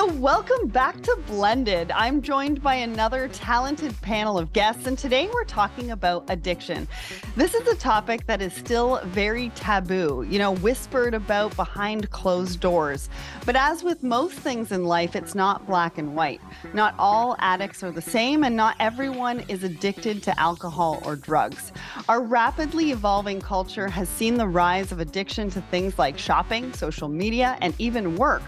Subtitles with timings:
[0.00, 1.90] So, welcome back to Blended.
[1.90, 6.88] I'm joined by another talented panel of guests, and today we're talking about addiction.
[7.36, 12.60] This is a topic that is still very taboo, you know, whispered about behind closed
[12.60, 13.10] doors.
[13.44, 16.40] But as with most things in life, it's not black and white.
[16.72, 21.72] Not all addicts are the same, and not everyone is addicted to alcohol or drugs.
[22.08, 27.10] Our rapidly evolving culture has seen the rise of addiction to things like shopping, social
[27.10, 28.40] media, and even work.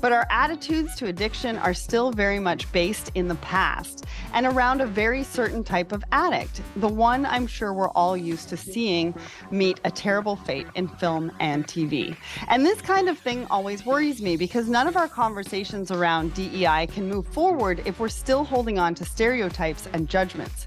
[0.00, 4.80] But our attitudes to addiction are still very much based in the past and around
[4.80, 9.14] a very certain type of addict, the one I'm sure we're all used to seeing
[9.50, 12.16] meet a terrible fate in film and TV.
[12.48, 16.86] And this kind of thing always worries me because none of our conversations around DEI
[16.86, 20.66] can move forward if we're still holding on to stereotypes and judgments.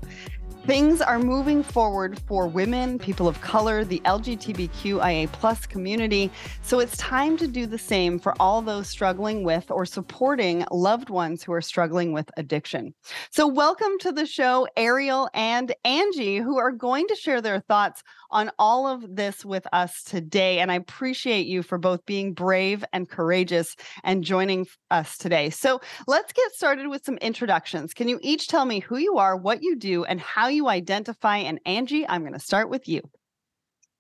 [0.66, 6.32] Things are moving forward for women, people of color, the LGBTQIA plus community.
[6.62, 11.10] So it's time to do the same for all those struggling with or supporting loved
[11.10, 12.94] ones who are struggling with addiction.
[13.30, 18.02] So welcome to the show, Ariel and Angie, who are going to share their thoughts
[18.34, 20.60] on all of this with us today.
[20.60, 25.52] And I appreciate you for both being brave and courageous and joining us today.
[25.52, 27.94] So let's get started with some introductions.
[27.94, 31.38] Can you each tell me who you are, what you do, and how you identify?
[31.38, 33.02] And Angie, I'm going to start with you.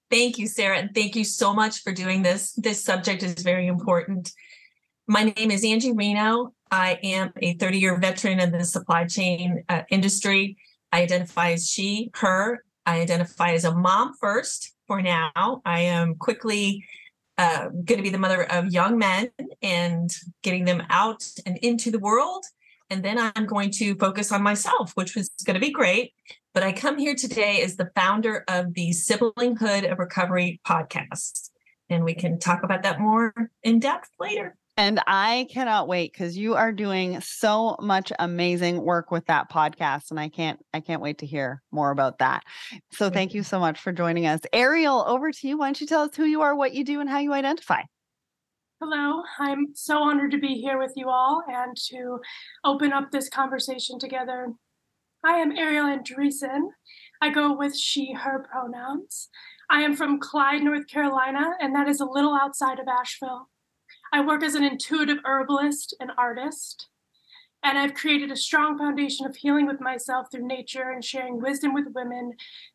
[0.10, 2.52] Thank you, Sarah, and thank you so much for doing this.
[2.52, 4.32] This subject is very important.
[5.08, 6.54] My name is Angie Reno.
[6.70, 10.58] I am a 30 year veteran in the supply chain uh, industry.
[10.92, 15.62] I identify as she, her, I identify as a mom first for now.
[15.66, 16.86] I am quickly
[17.38, 19.30] uh, going to be the mother of young men
[19.62, 20.10] and
[20.42, 22.46] getting them out and into the world.
[22.90, 26.14] And then I'm going to focus on myself, which was going to be great.
[26.54, 31.50] But I come here today as the founder of the Siblinghood of Recovery podcast.
[31.90, 34.56] And we can talk about that more in depth later.
[34.76, 40.10] And I cannot wait because you are doing so much amazing work with that podcast.
[40.10, 42.44] And I can't, I can't wait to hear more about that.
[42.92, 44.42] So thank you so much for joining us.
[44.52, 45.58] Ariel, over to you.
[45.58, 47.84] Why don't you tell us who you are, what you do, and how you identify?
[48.82, 52.20] Hello, I'm so honored to be here with you all and to
[52.66, 54.54] open up this conversation together.
[55.24, 56.70] I am Ariel Andreessen.
[57.22, 59.30] I go with she, her pronouns.
[59.70, 63.48] I am from Clyde, North Carolina, and that is a little outside of Asheville.
[64.14, 66.88] I work as an intuitive herbalist and artist,
[67.64, 71.74] and I've created a strong foundation of healing with myself through nature and sharing wisdom
[71.74, 72.34] with women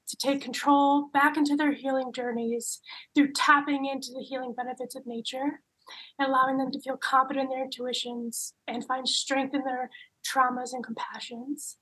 [0.09, 2.81] to take control back into their healing journeys
[3.15, 5.61] through tapping into the healing benefits of nature
[6.19, 9.91] and allowing them to feel confident in their intuitions and find strength in their
[10.27, 11.77] traumas and compassions.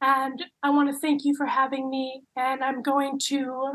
[0.00, 2.22] And I want to thank you for having me.
[2.36, 3.74] And I'm going to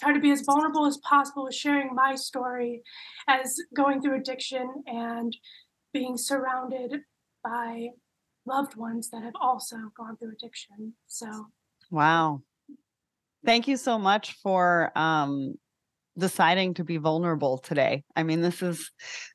[0.00, 2.82] try to be as vulnerable as possible with sharing my story
[3.28, 5.36] as going through addiction and
[5.92, 7.00] being surrounded
[7.42, 7.88] by
[8.46, 10.94] loved ones that have also gone through addiction.
[11.06, 11.26] So,
[11.90, 12.42] wow.
[13.44, 15.54] Thank you so much for um,
[16.18, 18.04] deciding to be vulnerable today.
[18.16, 18.90] I mean, this is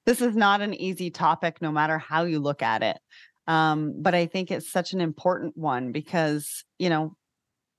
[0.06, 2.98] this is not an easy topic no matter how you look at it.
[3.48, 7.16] Um, but I think it's such an important one because, you know,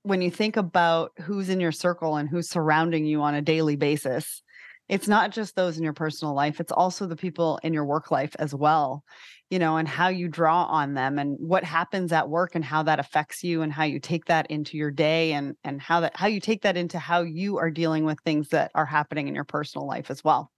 [0.03, 3.75] when you think about who's in your circle and who's surrounding you on a daily
[3.75, 4.41] basis,
[4.89, 8.11] it's not just those in your personal life, it's also the people in your work
[8.11, 9.03] life as well,
[9.49, 12.83] you know, and how you draw on them and what happens at work and how
[12.83, 16.15] that affects you and how you take that into your day and and how that
[16.15, 19.35] how you take that into how you are dealing with things that are happening in
[19.35, 20.51] your personal life as well.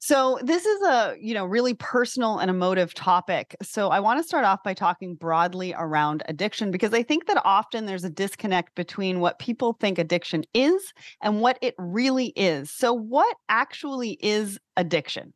[0.00, 3.56] So this is a, you know, really personal and emotive topic.
[3.62, 7.42] So I want to start off by talking broadly around addiction because I think that
[7.44, 12.70] often there's a disconnect between what people think addiction is and what it really is.
[12.70, 15.34] So what actually is addiction?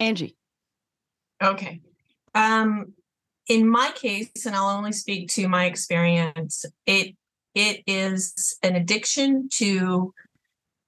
[0.00, 0.36] Angie.
[1.42, 1.80] Okay.
[2.34, 2.94] Um
[3.48, 7.16] in my case and I'll only speak to my experience, it
[7.54, 10.14] it is an addiction to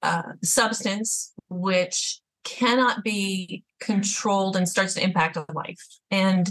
[0.01, 5.81] uh, substance which cannot be controlled and starts to impact on life.
[6.11, 6.49] And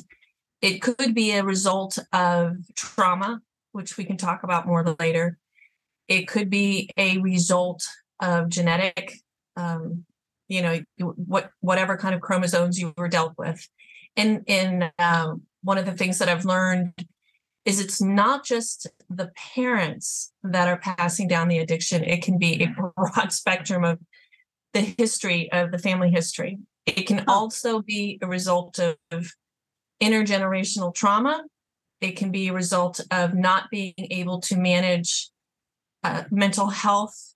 [0.61, 3.41] it could be a result of trauma,
[3.73, 5.39] which we can talk about more later.
[6.09, 7.87] It could be a result
[8.21, 9.15] of genetic,
[9.57, 10.05] um,
[10.49, 13.67] you know, what whatever kind of chromosomes you were dealt with.
[14.17, 16.93] And in um, one of the things that I've learned
[17.65, 22.05] is it's not just the parents that are passing down the addiction.
[22.05, 23.99] It can be a broad spectrum of
[24.75, 26.59] the history of the family history.
[26.87, 28.97] It can also be a result of
[30.03, 31.45] intergenerational trauma.
[32.01, 35.31] It can be a result of not being able to manage
[36.03, 37.35] uh, mental health.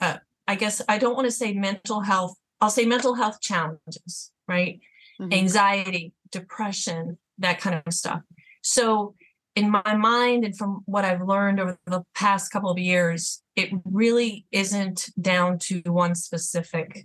[0.00, 0.18] Uh,
[0.48, 2.34] I guess I don't want to say mental health.
[2.62, 4.80] I'll say mental health challenges, right?
[5.22, 5.32] mm-hmm.
[5.32, 8.20] anxiety, depression, that kind of stuff.
[8.62, 9.14] So,
[9.54, 13.70] in my mind, and from what I've learned over the past couple of years, it
[13.84, 17.04] really isn't down to one specific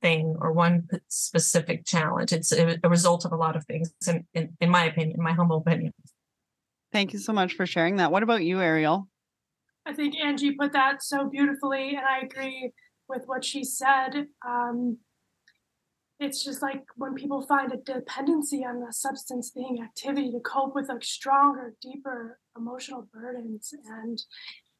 [0.00, 2.32] thing or one specific challenge.
[2.32, 5.32] It's a, a result of a lot of things, in, in, in my opinion, my
[5.32, 5.92] humble opinion.
[6.92, 8.12] Thank you so much for sharing that.
[8.12, 9.08] What about you, Ariel?
[9.84, 12.72] I think Angie put that so beautifully, and I agree
[13.08, 14.26] with what she said.
[14.46, 14.98] Um,
[16.18, 20.74] it's just like when people find a dependency on the substance being activity to cope
[20.74, 23.72] with like stronger, deeper emotional burdens.
[23.86, 24.18] And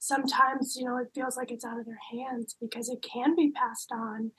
[0.06, 3.50] sometimes, you know, it feels like it's out of their hands because it can be
[3.53, 4.31] passed on.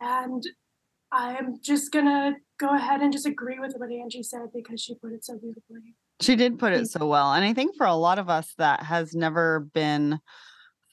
[0.00, 0.42] And
[1.12, 5.12] I'm just gonna go ahead and just agree with what Angie said because she put
[5.12, 5.94] it so beautifully.
[6.20, 7.32] She did put it so well.
[7.32, 10.18] And I think for a lot of us that has never been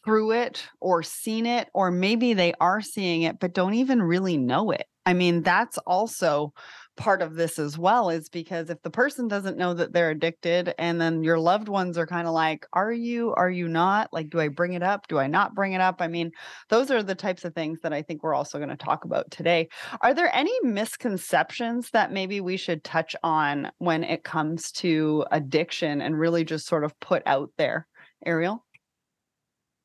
[0.05, 4.37] through it or seen it, or maybe they are seeing it, but don't even really
[4.37, 4.85] know it.
[5.05, 6.53] I mean, that's also
[6.97, 10.73] part of this as well, is because if the person doesn't know that they're addicted
[10.77, 14.11] and then your loved ones are kind of like, are you, are you not?
[14.13, 15.07] Like, do I bring it up?
[15.07, 15.97] Do I not bring it up?
[15.99, 16.31] I mean,
[16.69, 19.29] those are the types of things that I think we're also going to talk about
[19.31, 19.67] today.
[20.01, 26.01] Are there any misconceptions that maybe we should touch on when it comes to addiction
[26.01, 27.87] and really just sort of put out there?
[28.25, 28.65] Ariel?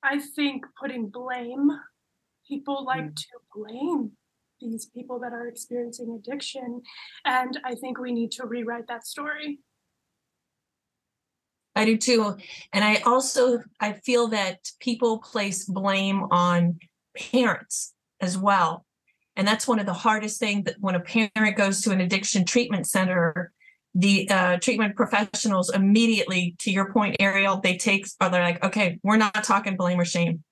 [0.03, 1.71] I think putting blame,
[2.49, 3.17] people like mm.
[3.17, 4.13] to blame
[4.61, 6.83] these people that are experiencing addiction.
[7.25, 9.59] And I think we need to rewrite that story.
[11.77, 12.37] I do too.
[12.73, 16.79] And I also I feel that people place blame on
[17.17, 18.85] parents as well.
[19.37, 22.45] And that's one of the hardest things that when a parent goes to an addiction
[22.45, 23.53] treatment center,
[23.95, 28.99] the uh, treatment professionals immediately, to your point, Ariel, they take, or they're like, okay,
[29.03, 30.45] we're not talking blame or shame.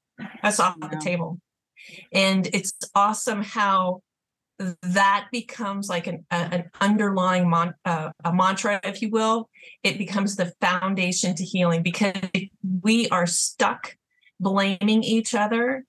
[0.43, 1.41] That's off the table.
[2.12, 4.02] And it's awesome how
[4.82, 9.49] that becomes like an, a, an underlying mon, uh, a mantra, if you will.
[9.85, 12.17] It becomes the foundation to healing because
[12.82, 13.96] we are stuck
[14.40, 15.85] blaming each other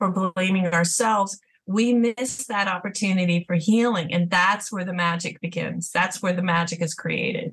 [0.00, 1.40] or blaming ourselves.
[1.66, 4.12] We miss that opportunity for healing.
[4.12, 5.90] And that's where the magic begins.
[5.90, 7.52] That's where the magic is created.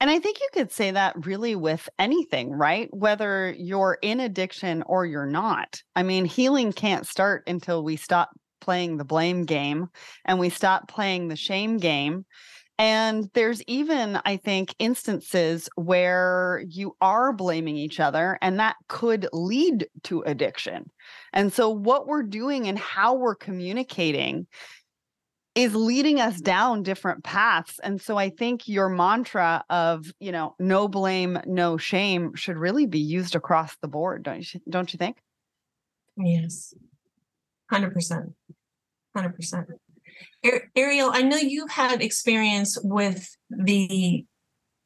[0.00, 2.88] And I think you could say that really with anything, right?
[2.92, 5.80] Whether you're in addiction or you're not.
[5.94, 9.88] I mean, healing can't start until we stop playing the blame game
[10.24, 12.26] and we stop playing the shame game.
[12.78, 19.28] And there's even, I think, instances where you are blaming each other, and that could
[19.32, 20.90] lead to addiction.
[21.32, 24.46] And so, what we're doing and how we're communicating
[25.56, 27.80] is leading us down different paths.
[27.82, 32.86] And so I think your mantra of, you know, no blame, no shame should really
[32.86, 35.16] be used across the board, don't you don't you think?
[36.18, 36.74] Yes.
[37.72, 38.34] 100%.
[39.16, 39.66] 100%.
[40.76, 44.24] Ariel, I know you've had experience with the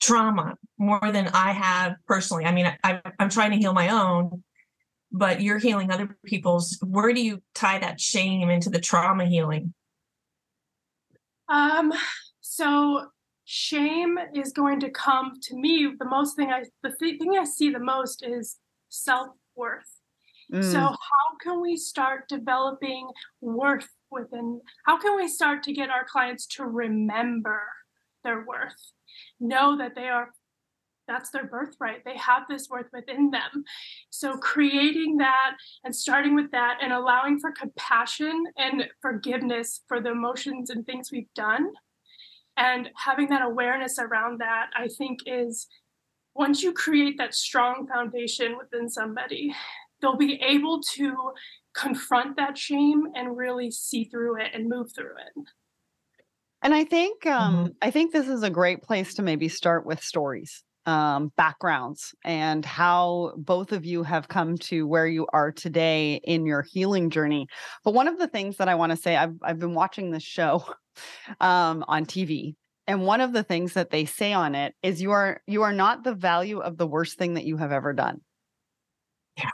[0.00, 2.44] trauma more than I have personally.
[2.44, 4.44] I mean, I, I'm trying to heal my own,
[5.12, 6.78] but you're healing other people's.
[6.86, 9.74] Where do you tie that shame into the trauma healing?
[11.50, 11.92] Um,
[12.40, 13.08] so
[13.44, 15.92] shame is going to come to me.
[15.98, 18.56] The most thing I, the th- thing I see the most is
[18.88, 19.90] self worth.
[20.52, 20.64] Mm.
[20.64, 23.08] So how can we start developing
[23.40, 24.60] worth within?
[24.86, 27.62] How can we start to get our clients to remember
[28.24, 28.92] their worth,
[29.38, 30.30] know that they are
[31.10, 32.04] that's their birthright.
[32.04, 33.64] They have this worth within them.
[34.10, 40.12] So, creating that and starting with that and allowing for compassion and forgiveness for the
[40.12, 41.66] emotions and things we've done,
[42.56, 45.66] and having that awareness around that, I think is
[46.34, 49.54] once you create that strong foundation within somebody,
[50.00, 51.32] they'll be able to
[51.74, 55.44] confront that shame and really see through it and move through it.
[56.62, 57.66] And I think um, mm-hmm.
[57.82, 62.64] I think this is a great place to maybe start with stories um, backgrounds and
[62.64, 67.46] how both of you have come to where you are today in your healing journey.
[67.84, 70.22] But one of the things that I want to say, I've I've been watching this
[70.22, 70.64] show
[71.40, 72.54] um, on TV,
[72.86, 75.72] and one of the things that they say on it is you are you are
[75.72, 78.20] not the value of the worst thing that you have ever done.
[79.36, 79.50] Yeah,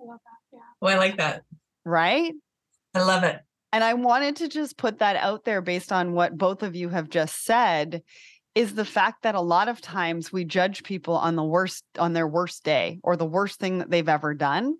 [0.00, 0.56] I love that.
[0.56, 0.60] Yeah.
[0.82, 1.42] Oh, I like that.
[1.84, 2.32] Right.
[2.94, 3.40] I love it.
[3.72, 6.88] And I wanted to just put that out there based on what both of you
[6.88, 8.02] have just said
[8.54, 12.12] is the fact that a lot of times we judge people on the worst on
[12.12, 14.74] their worst day or the worst thing that they've ever done.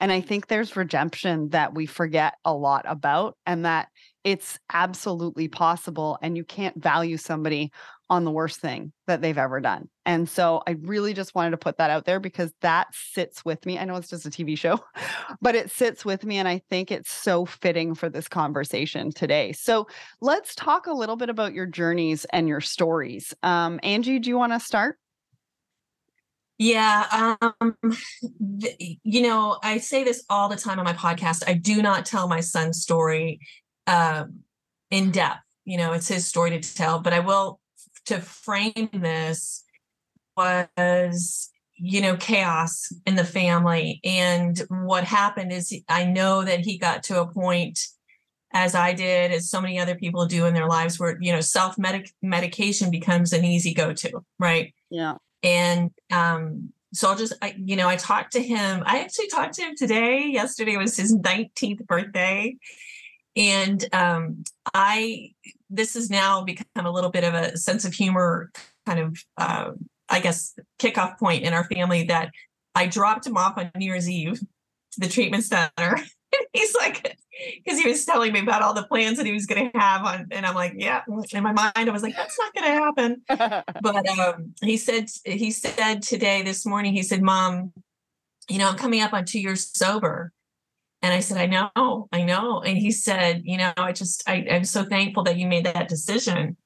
[0.00, 3.88] And i think there's redemption that we forget a lot about and that
[4.24, 7.70] it's absolutely possible and you can't value somebody
[8.12, 9.88] on the worst thing that they've ever done.
[10.04, 13.64] And so I really just wanted to put that out there because that sits with
[13.64, 13.78] me.
[13.78, 14.84] I know it's just a TV show,
[15.40, 19.52] but it sits with me and I think it's so fitting for this conversation today.
[19.52, 19.86] So
[20.20, 23.32] let's talk a little bit about your journeys and your stories.
[23.42, 24.98] Um, Angie, do you want to start?
[26.58, 27.74] Yeah, um,
[28.60, 31.44] th- you know, I say this all the time on my podcast.
[31.48, 33.40] I do not tell my son's story
[33.86, 34.40] um,
[34.90, 35.40] in depth.
[35.64, 37.58] You know, it's his story to tell, but I will
[38.06, 39.64] to frame this
[40.36, 44.00] was you know chaos in the family.
[44.04, 47.78] And what happened is i know that he got to a point
[48.54, 51.40] as i did as so many other people do in their lives where you know
[51.40, 51.76] self
[52.22, 54.74] medication becomes an easy go-to right?
[54.90, 55.16] Yeah.
[55.42, 58.82] And um so i'll just I, you know i talked to him.
[58.86, 60.26] I actually talked to him today.
[60.26, 62.56] Yesterday was his 19th birthday
[63.36, 65.32] and um, I,
[65.70, 68.50] this has now become a little bit of a sense of humor
[68.86, 69.70] kind of, uh,
[70.08, 72.30] I guess, kickoff point in our family that
[72.74, 75.98] I dropped him off on New Year's Eve to the treatment center.
[76.52, 77.16] he's like,
[77.64, 80.04] because he was telling me about all the plans that he was going to have
[80.04, 81.02] on, and I'm like, yeah.
[81.32, 83.22] In my mind, I was like, that's not going to happen.
[83.82, 87.72] but um, he said, he said today, this morning, he said, Mom,
[88.48, 90.32] you know, I'm coming up on two years sober.
[91.02, 92.60] And I said, I know, I know.
[92.60, 95.88] And he said, you know, I just, I, I'm so thankful that you made that
[95.88, 96.56] decision.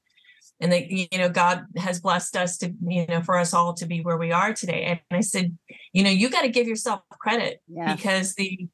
[0.60, 3.86] And that, you know, God has blessed us to, you know, for us all to
[3.86, 4.84] be where we are today.
[4.84, 5.56] And I said,
[5.92, 7.96] you know, you got to give yourself credit yes.
[7.96, 8.66] because the,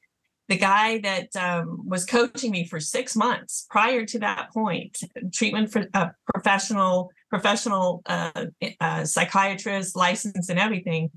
[0.48, 4.98] the guy that um, was coaching me for six months prior to that point,
[5.32, 8.46] treatment for a uh, professional, professional uh,
[8.80, 11.10] uh, psychiatrist, license and everything,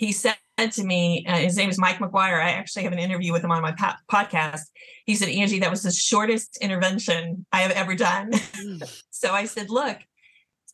[0.00, 2.42] he said to me, uh, his name is Mike McGuire.
[2.42, 4.62] I actually have an interview with him on my po- podcast.
[5.04, 8.30] He said, Angie, that was the shortest intervention I have ever done.
[8.30, 9.02] Mm.
[9.10, 9.98] so I said, look,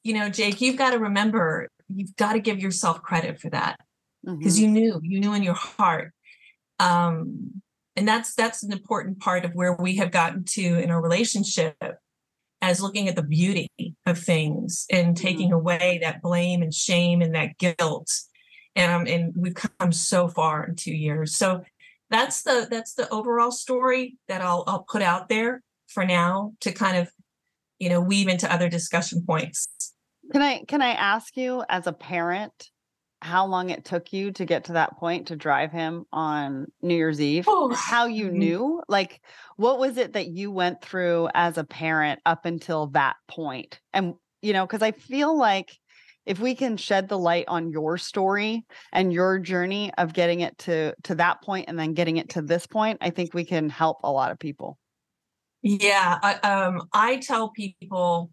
[0.05, 3.81] you know, Jake, you've got to remember, you've got to give yourself credit for that
[4.25, 4.77] because mm-hmm.
[4.77, 6.13] you knew, you knew in your heart.
[6.79, 7.61] Um,
[7.97, 11.75] and that's that's an important part of where we have gotten to in our relationship
[12.63, 13.69] as looking at the beauty
[14.07, 15.59] of things and taking mm-hmm.
[15.59, 18.09] away that blame and shame and that guilt
[18.77, 21.37] um, and we've come so far in two years.
[21.37, 21.63] So
[22.11, 26.73] that's the that's the overall story that I'll I'll put out there for now to
[26.73, 27.11] kind of
[27.79, 29.69] you know weave into other discussion points.
[30.33, 32.71] Can I can I ask you as a parent
[33.23, 36.95] how long it took you to get to that point to drive him on New
[36.95, 37.47] Year's Eve?
[37.49, 37.73] Oh.
[37.75, 38.39] How you mm-hmm.
[38.39, 38.83] knew?
[38.89, 39.21] Like
[39.57, 43.81] what was it that you went through as a parent up until that point?
[43.93, 45.77] And you know, cuz I feel like
[46.27, 50.59] if we can shed the light on your story and your journey of getting it
[50.59, 53.71] to to that point and then getting it to this point i think we can
[53.71, 54.79] help a lot of people.
[55.63, 58.31] Yeah I, um, I tell people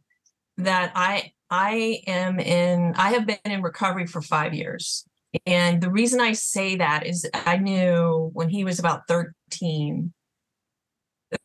[0.57, 5.05] that i i am in i have been in recovery for five years.
[5.45, 10.13] And the reason i say that is i knew when he was about 13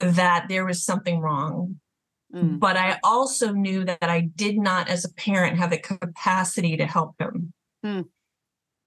[0.01, 1.81] that there was something wrong
[2.35, 2.59] Mm.
[2.59, 6.87] But I also knew that I did not, as a parent, have the capacity to
[6.87, 7.53] help him.
[7.85, 8.07] Mm.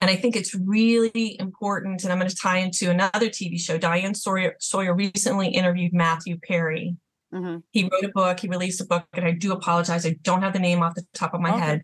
[0.02, 2.04] And I think it's really important.
[2.04, 3.78] And I'm going to tie into another TV show.
[3.78, 6.98] Diane Sawyer, Sawyer recently interviewed Matthew Perry.
[7.34, 7.58] Mm-hmm.
[7.72, 10.06] He wrote a book, he released a book, and I do apologize.
[10.06, 11.60] I don't have the name off the top of my okay.
[11.60, 11.82] head.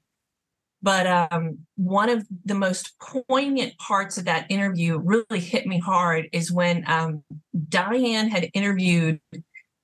[0.82, 6.28] But um, one of the most poignant parts of that interview really hit me hard
[6.34, 7.24] is when um,
[7.70, 9.20] Diane had interviewed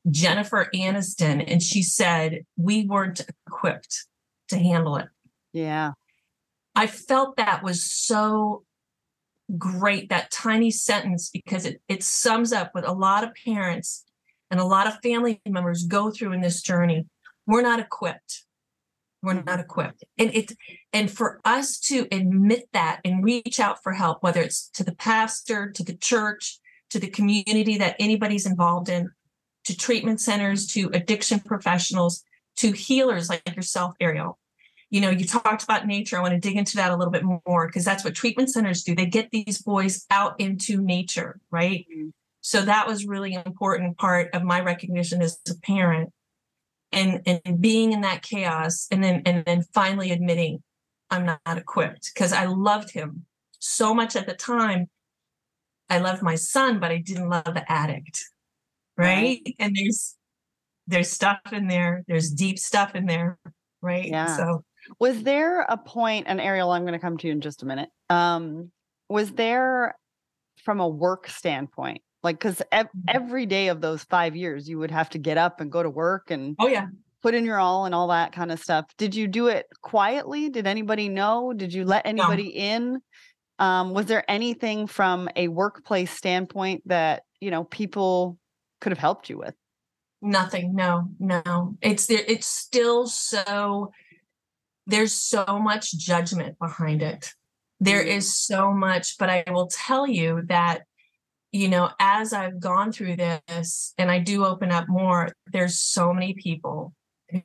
[0.09, 4.05] Jennifer Aniston, and she said, We weren't equipped
[4.49, 5.07] to handle it.
[5.53, 5.91] Yeah.
[6.75, 8.63] I felt that was so
[9.57, 14.03] great, that tiny sentence, because it, it sums up what a lot of parents
[14.49, 17.05] and a lot of family members go through in this journey.
[17.45, 18.45] We're not equipped.
[19.21, 20.03] We're not equipped.
[20.17, 20.51] And it
[20.91, 24.95] and for us to admit that and reach out for help, whether it's to the
[24.95, 29.09] pastor, to the church, to the community that anybody's involved in,
[29.65, 32.23] to treatment centers, to addiction professionals,
[32.57, 34.37] to healers like yourself, Ariel.
[34.89, 36.17] You know, you talked about nature.
[36.17, 38.83] I want to dig into that a little bit more because that's what treatment centers
[38.83, 38.93] do.
[38.93, 41.85] They get these boys out into nature, right?
[41.91, 42.09] Mm-hmm.
[42.41, 46.11] So that was really important part of my recognition as a parent
[46.91, 50.61] and and being in that chaos and then and then finally admitting
[51.09, 53.25] I'm not equipped because I loved him
[53.59, 54.89] so much at the time.
[55.89, 58.25] I loved my son, but I didn't love the addict
[58.97, 59.39] right?
[59.45, 59.55] right?
[59.59, 60.15] And there's
[60.87, 62.03] there's stuff in there.
[62.07, 63.37] There's deep stuff in there,
[63.81, 64.05] right?
[64.05, 64.35] Yeah.
[64.37, 64.63] So
[64.99, 67.65] was there a point, and Ariel, I'm going to come to you in just a
[67.65, 67.89] minute.
[68.09, 68.71] Um,
[69.09, 69.95] was there
[70.63, 73.15] from a work standpoint, Like, because ev- Mhm.
[73.15, 75.89] every day of those five years, you would have to get up and go to
[75.89, 76.87] work and Oh yeah.
[77.21, 78.85] put in your all and all that kind of stuff.
[78.97, 80.49] Did you do it quietly?
[80.49, 81.51] Did anybody know?
[81.53, 83.01] Did you let anybody in?
[83.59, 88.37] Um, was there anything from a workplace standpoint that you know people
[88.83, 89.55] could have helped you with?
[90.21, 90.75] Nothing.
[90.75, 91.77] No, no.
[91.81, 92.23] It's there.
[92.27, 93.91] It's still so.
[94.85, 97.33] There's so much judgment behind it.
[97.79, 98.21] There Mm.
[98.23, 100.83] so much, but I will tell you that,
[101.51, 106.13] you know, as I've gone through this and I do open up more, there's so
[106.13, 106.93] many people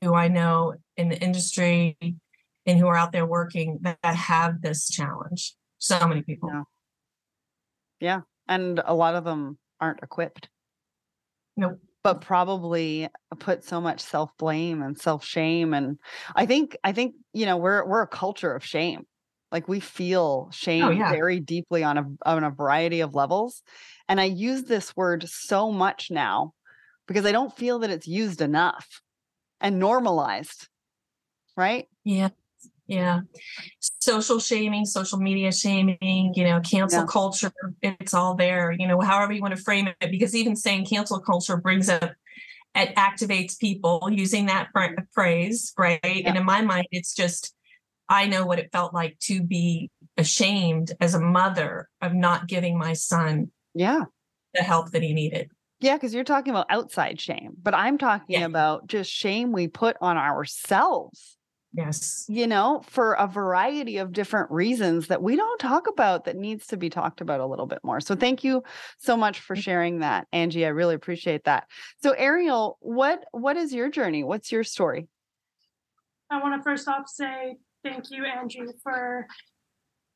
[0.03, 1.97] who I know in the industry
[2.67, 5.55] and who are out there working that, that have this challenge.
[5.79, 6.51] So many people.
[6.53, 6.63] Yeah.
[8.01, 10.49] Yeah, and a lot of them aren't equipped.
[11.59, 11.81] Nope.
[12.05, 15.99] But probably uh, put so much self blame and self shame, and
[16.37, 19.03] I think I think you know we're we're a culture of shame.
[19.51, 21.11] Like we feel oh, shame Oh, yeah.
[21.11, 23.63] very deeply on a on a variety of levels,
[24.09, 26.53] and I use this word so much now
[27.09, 28.87] because I don't feel that it's used enough
[29.61, 30.69] and normalized.
[31.57, 31.89] Right?
[32.05, 32.29] Yeah.
[32.89, 33.21] Yeah.
[34.01, 37.07] Social shaming, social media shaming, you know, cancel Yeah.
[37.07, 37.53] culture,
[37.83, 40.11] it's all there, you know, however you want to frame it.
[40.11, 42.15] Because even saying cancel culture brings up,
[42.75, 44.69] it activates people using that
[45.13, 46.01] phrase, right?
[46.03, 47.55] And in my mind, it's just,
[48.09, 52.79] I know what it felt like to be ashamed as a mother of not giving
[52.79, 54.05] my son Yeah.
[54.55, 55.51] the help that he needed.
[55.81, 58.47] Yeah, because you're talking about outside shame, but I'm talking Yeah.
[58.47, 61.38] about just shame we put on ourselves.
[61.75, 62.25] Yes.
[62.29, 66.67] you know, for a variety of different reasons that we don't talk about that needs
[66.69, 68.01] to be talked about a little bit more.
[68.01, 68.63] So thank you
[68.99, 70.65] so much for sharing that, Angie.
[70.65, 71.67] I really appreciate that.
[72.03, 74.25] So Ariel, what what is your journey?
[74.25, 75.09] What's your story?
[76.31, 79.27] I want to first off say thank you, Angie, for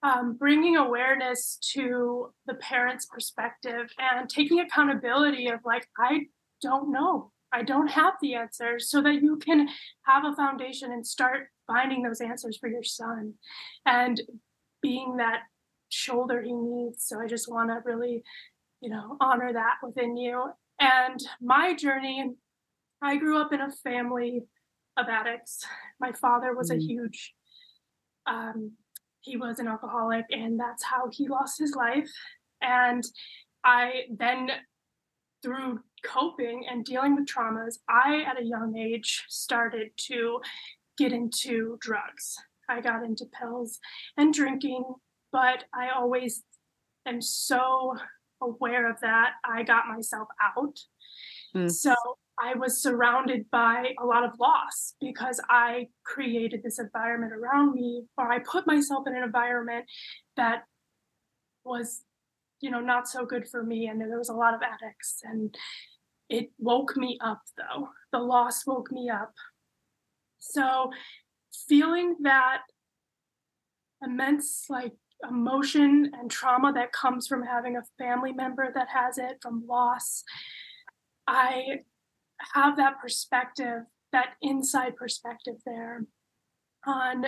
[0.03, 6.27] um, bringing awareness to the parent's perspective and taking accountability of like, I
[6.61, 7.31] don't know.
[7.53, 9.69] I don't have the answers so that you can
[10.07, 13.35] have a foundation and start finding those answers for your son
[13.85, 14.21] and
[14.81, 15.41] being that
[15.91, 17.05] shoulder he needs.
[17.05, 18.23] So I just want to really,
[18.81, 20.51] you know, honor that within you.
[20.81, 22.31] And my journey,
[23.03, 24.43] I grew up in a family
[24.97, 25.65] of addicts.
[26.01, 26.87] My father was a Mm.
[26.87, 27.35] huge,
[28.27, 28.73] um,
[29.21, 32.11] he was an alcoholic, and that's how he lost his life.
[32.61, 33.05] And
[33.65, 34.51] I then,
[35.43, 40.41] through coping and dealing with traumas, I, at a young age, started to
[40.99, 42.37] get into drugs.
[42.69, 43.79] I got into pills
[44.17, 44.85] and drinking,
[45.31, 46.43] but I always
[47.07, 47.97] am so
[48.41, 49.33] aware of that.
[49.45, 50.79] I got myself out.
[51.55, 51.71] Mm.
[51.71, 51.95] So
[52.41, 58.05] I was surrounded by a lot of loss because I created this environment around me,
[58.17, 59.85] or I put myself in an environment
[60.37, 60.63] that
[61.65, 62.03] was,
[62.61, 63.87] you know, not so good for me.
[63.87, 65.21] And there was a lot of addicts.
[65.23, 65.55] And
[66.33, 67.91] it woke me up, though.
[68.11, 69.33] The loss woke me up.
[70.41, 70.91] So
[71.69, 72.63] feeling that
[74.03, 74.95] immense, like,
[75.29, 80.25] emotion and trauma that comes from having a family member that has it from loss,
[81.29, 81.81] I
[82.55, 86.07] have that perspective, that inside perspective there
[86.87, 87.27] on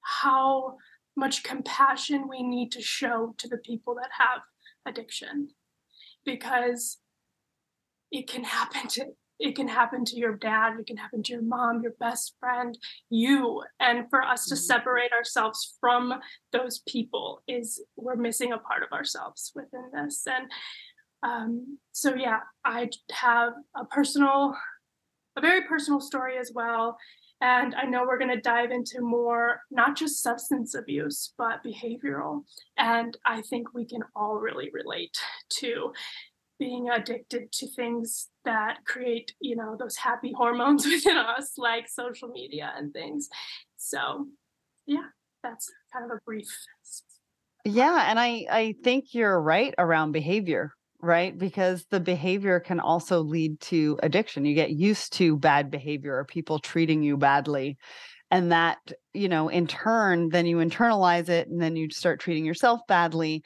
[0.00, 0.76] how
[1.16, 4.40] much compassion we need to show to the people that have
[4.86, 5.48] addiction
[6.24, 6.98] because
[8.10, 9.06] it can happen to
[9.40, 12.76] it can happen to your dad it can happen to your mom your best friend
[13.08, 13.62] you.
[13.78, 14.58] And for us to Mhm.
[14.58, 16.20] separate ourselves from
[16.52, 20.26] those people is we're missing a part of ourselves within this.
[20.26, 20.50] And
[21.22, 24.56] um, so yeah i have a personal
[25.36, 26.96] a very personal story as well.
[27.40, 32.44] And i know we're going to dive into more not just substance abuse but behavioral.
[32.76, 35.16] And i think we can all really relate
[35.60, 35.92] to
[36.58, 42.28] being addicted to things that create you know those happy hormones within us like social
[42.28, 43.28] media and things
[43.76, 44.26] so
[44.86, 45.06] yeah
[45.42, 46.48] that's kind of a brief
[47.64, 51.36] Yeah, and I I think you're right around behavior, right?
[51.36, 54.44] Because the behavior can also lead to addiction.
[54.44, 57.76] You get used to bad behavior or people treating you badly.
[58.30, 58.78] And that,
[59.14, 63.42] you know, in turn, then you internalize it and then you start treating yourself badly.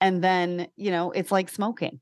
[0.00, 2.00] And then, you know, it's like smoking,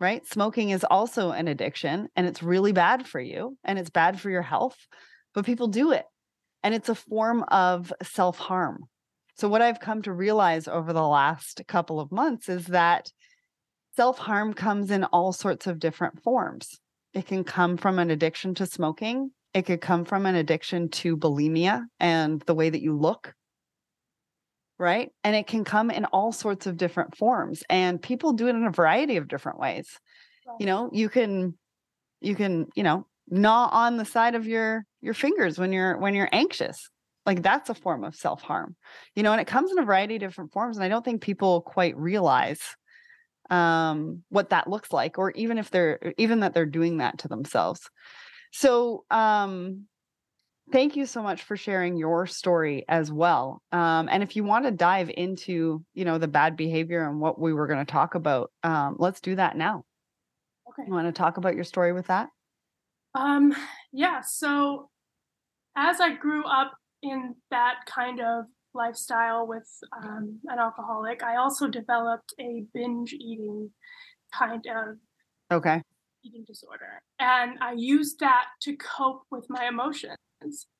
[0.00, 0.26] right?
[0.26, 4.30] Smoking is also an addiction and it's really bad for you and it's bad for
[4.30, 4.76] your health,
[5.34, 6.06] but people do it.
[6.62, 8.84] And it's a form of self harm.
[9.36, 13.10] So, what I've come to realize over the last couple of months is that
[13.96, 16.78] self harm comes in all sorts of different forms.
[17.14, 21.16] It can come from an addiction to smoking, it could come from an addiction to
[21.16, 23.34] bulimia and the way that you look,
[24.80, 25.10] right?
[25.22, 28.64] And it can come in all sorts of different forms and people do it in
[28.64, 29.86] a variety of different ways.
[30.46, 30.56] Right.
[30.58, 31.54] You know, you can
[32.20, 36.14] you can, you know, gnaw on the side of your your fingers when you're when
[36.14, 36.88] you're anxious.
[37.26, 38.74] Like that's a form of self-harm.
[39.14, 41.20] You know, and it comes in a variety of different forms and I don't think
[41.20, 42.60] people quite realize
[43.50, 47.28] um what that looks like or even if they're even that they're doing that to
[47.28, 47.82] themselves.
[48.52, 49.86] So, um
[50.72, 54.64] thank you so much for sharing your story as well um, and if you want
[54.64, 58.14] to dive into you know the bad behavior and what we were going to talk
[58.14, 59.84] about um, let's do that now
[60.68, 60.86] Okay.
[60.86, 62.28] you want to talk about your story with that
[63.14, 63.54] Um,
[63.92, 64.88] yeah, so
[65.76, 69.68] as I grew up in that kind of lifestyle with
[70.04, 73.70] um, an alcoholic, I also developed a binge eating
[74.32, 74.96] kind of
[75.50, 75.82] okay
[76.22, 77.00] eating disorder.
[77.18, 80.16] And I used that to cope with my emotions.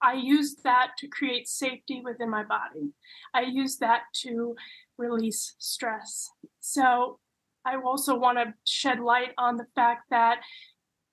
[0.03, 2.93] I used that to create safety within my body.
[3.35, 4.57] I used that to
[4.99, 6.31] release stress.
[6.61, 7.19] So
[7.65, 10.41] I also want to shed light on the fact that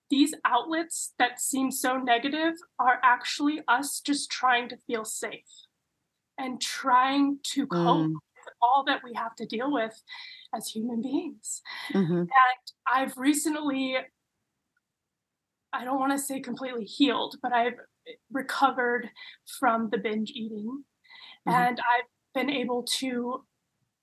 [0.09, 5.67] these outlets that seem so negative are actually us just trying to feel safe
[6.37, 10.01] and trying to cope Mm, with all that we have to deal with
[10.55, 11.61] as human beings.
[11.91, 12.29] mhm, And
[12.87, 13.97] I've recently,
[15.73, 17.79] I don't want to say completely healed, but I've
[18.31, 19.09] recovered
[19.59, 20.83] from the binge eating.
[21.47, 21.53] Mhm.
[21.53, 23.45] And I've been able to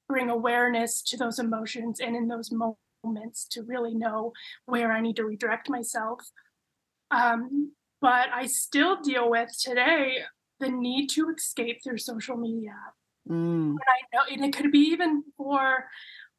[0.09, 4.33] bring awareness to those emotions and in those moments to really know
[4.67, 6.21] where I need to redirect myself.
[7.11, 10.19] Um, but I still deal with today
[10.61, 12.77] the need to escape through social media
[13.29, 15.89] mm, when I know, and it could be even for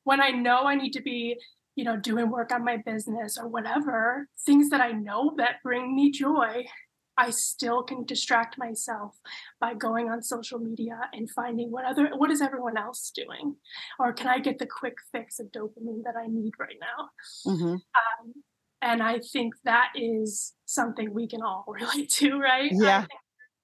[0.04, 1.40] when I know I need to be,
[1.76, 5.96] you know, doing work on my business or whatever, things that I know that bring
[5.96, 6.66] me joy,
[7.18, 9.18] I still can distract myself
[9.60, 13.56] by going on social media and finding what other what is everyone else doing,
[14.00, 17.10] or can I get the quick fix of dopamine that I need right now?
[17.46, 17.82] mhm.
[17.96, 18.34] Um,
[18.82, 22.72] and I think that is something we can all relate to, right?
[22.72, 23.00] I Yeah.
[23.00, 23.10] think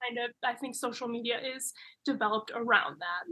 [0.02, 1.72] kind of, I think social media is
[2.04, 3.24] developed around that.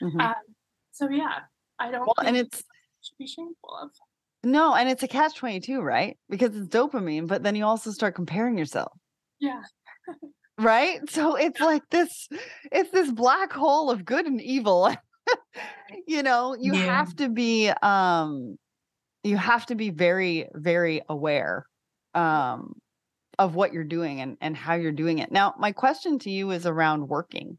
[0.00, 0.20] Mhm.
[0.24, 0.54] Um,
[0.92, 1.40] so yeah,
[1.78, 2.62] I don't well and it's
[3.02, 3.90] should be shameful of.
[4.42, 8.14] no and it's a catch 22 right because it's dopamine but then you also start
[8.14, 8.92] comparing yourself
[9.38, 9.62] Yeah,
[10.58, 11.08] right?
[11.10, 12.28] So it's like this
[12.72, 14.90] it's this black hole of good and evil.
[16.06, 16.80] You know you Yeah.
[16.86, 18.56] have to be um
[19.24, 21.66] you have to be very very aware
[22.14, 22.74] um
[23.38, 25.32] of what you're doing and and how you're doing it.
[25.32, 27.58] Now my question to you is around working.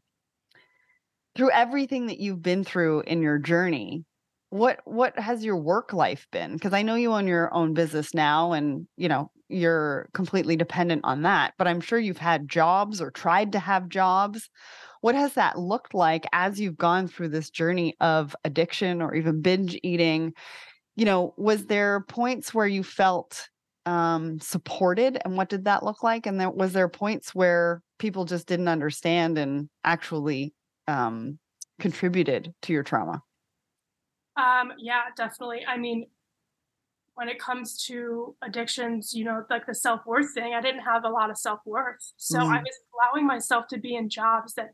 [1.36, 4.04] Through everything that you've been through in your journey
[4.50, 6.52] what what has your work life been?
[6.54, 11.02] Because i know you own your own business now and you know you're completely dependent
[11.04, 14.48] on that but i'm sure you've had jobs or tried to have jobs.
[15.02, 19.40] What has that looked like as you've gone through this journey of addiction or even
[19.42, 20.32] binge eating?
[20.96, 23.48] You know was there points where you felt
[23.84, 26.26] um supported and what did that look like?
[26.26, 30.54] And then was there points where people just didn't understand and actually
[30.88, 31.38] um
[31.78, 33.22] contributed to your trauma?
[34.36, 35.64] Um, yeah, definitely.
[35.66, 36.06] I mean,
[37.16, 41.04] when it comes to addictions, you know, like the self worth thing, I didn't have
[41.04, 42.62] a lot of self worth, so I Mhm.
[42.64, 44.70] was allowing myself to be in jobs that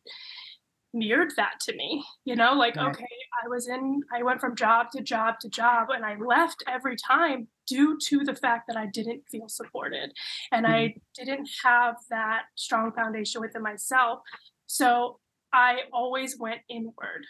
[0.95, 2.05] mirrored that to me.
[2.25, 2.97] You know, like Right.
[2.97, 3.07] okay,
[3.45, 6.97] I was in, I went from job to job to job, and I left every
[6.97, 10.13] time due to the fact that I didn't feel supported
[10.51, 14.21] and I didn't have that strong foundation within myself.
[14.67, 15.21] So
[15.53, 17.25] I always went inward.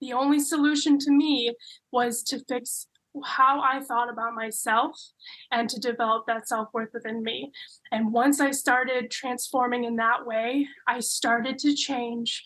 [0.00, 1.54] The only solution to me
[1.92, 2.88] was to fix
[3.24, 4.98] how I thought about myself
[5.50, 7.52] and to develop that self worth within me.
[7.90, 12.42] And once I started transforming in that way, I started to change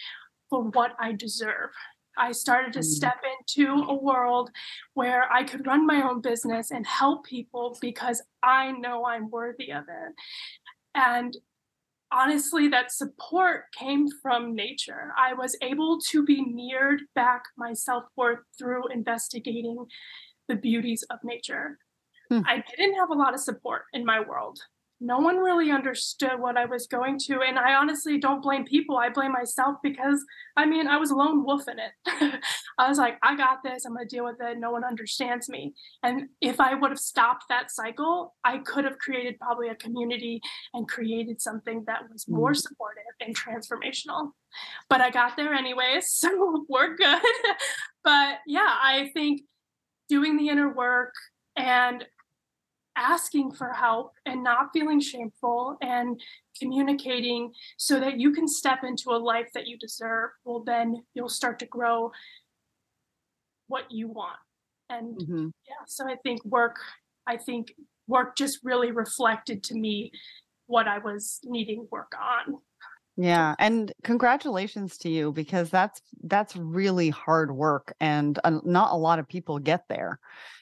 [0.50, 1.70] for what I deserve.
[2.18, 2.84] I started to Mm.
[2.84, 4.50] step into a world
[4.94, 9.70] where I could run my own business and help people because I know I'm worthy
[9.70, 10.14] of it.
[10.94, 11.36] And
[12.10, 15.12] honestly, that support came from nature.
[15.18, 19.86] I was able to be mirrored back my self worth through investigating
[20.48, 21.78] the beauties of nature.
[22.30, 22.40] Hmm.
[22.46, 24.58] I didn't have a lot of support in my world.
[24.98, 27.42] No one really understood what I was going to.
[27.42, 28.96] And I honestly don't blame people.
[28.96, 30.24] I blame myself because
[30.56, 32.40] I mean, I was a lone wolf in it.
[32.78, 33.84] I was like, I got this.
[33.84, 34.56] I'm going to deal with it.
[34.58, 35.74] No one understands me.
[36.02, 40.40] And if I would have stopped that cycle, I could have created probably a community
[40.72, 42.56] and created something that was more Mm.
[42.56, 44.30] supportive and transformational.
[44.88, 47.20] But I got there anyways, so we're good.
[48.02, 49.42] but yeah, I think
[50.08, 51.12] doing the inner work
[51.56, 52.04] and
[52.96, 56.18] asking for help and not feeling shameful and
[56.58, 61.28] communicating so that you can step into a life that you deserve well then you'll
[61.28, 62.10] start to grow
[63.68, 64.38] what you want
[64.88, 65.52] and Mhm.
[65.68, 66.76] yeah so i think work
[67.26, 67.74] i think
[68.06, 70.10] work just really reflected to me
[70.66, 72.58] what i was needing work on
[73.18, 79.18] Yeah, and congratulations to you because that's that's really hard work and not a lot
[79.18, 80.18] of people get there.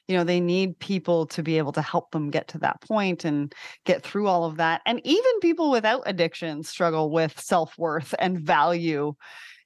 [0.07, 3.25] You know, they need people to be able to help them get to that point
[3.25, 3.53] and
[3.85, 4.83] get through all of that.
[4.87, 9.15] And even people without addiction struggle with self-worth and value,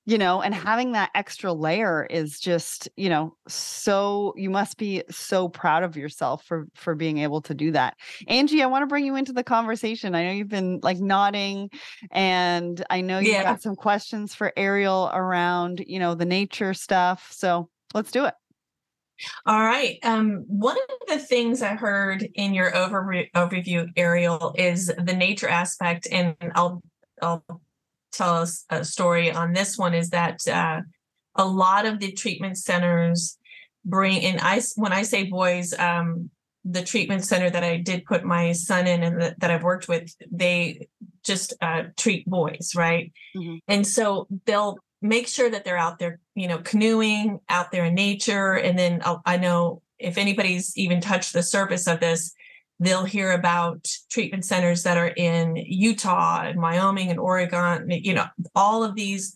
[0.08, 5.02] you know, and having that extra layer is just, you know, so you must be
[5.10, 7.94] so proud of yourself for for being able to do that.
[8.26, 10.14] Angie, I want to bring you into the conversation.
[10.14, 11.68] I know you've been like nodding
[12.10, 13.42] and I know you've Yeah.
[13.42, 17.30] got some questions for Ariel around, you know, the nature stuff.
[17.30, 18.34] So let's do it.
[19.44, 19.98] All right.
[20.04, 25.48] Um, one of the things I heard in your overview, overview, Ariel, is the nature
[25.48, 26.82] aspect, and I'll
[27.20, 27.44] I'll
[28.12, 29.94] tell us a story on this one.
[29.94, 30.82] Is that uh,
[31.34, 33.38] a lot of the treatment centers
[33.84, 34.38] bring in?
[34.40, 36.30] I when I say boys, um,
[36.64, 39.88] the treatment center that I did put my son in and that, that I've worked
[39.88, 40.88] with, they
[41.24, 43.12] just uh, treat boys, right?
[43.36, 43.60] Mhm.
[43.68, 47.94] And so they'll make sure that they're out there, you know, canoeing out there in
[47.94, 48.54] nature.
[48.54, 52.32] And then I'll, I know if anybody's even touched the surface of this,
[52.80, 57.90] they'll hear about treatment centers that are in Utah and Wyoming and Oregon.
[57.90, 59.34] You know, all of these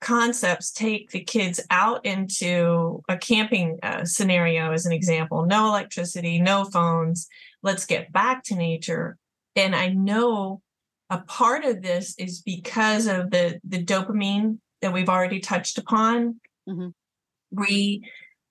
[0.00, 5.44] concepts take the kids out into a camping uh, scenario, as an example.
[5.44, 7.28] No electricity, no phones.
[7.62, 9.18] Let's get back to nature.
[9.56, 10.62] And I know
[11.10, 16.40] a part of this is because of the the dopamine that we've already touched upon
[16.68, 16.94] Mhm.
[17.52, 18.02] re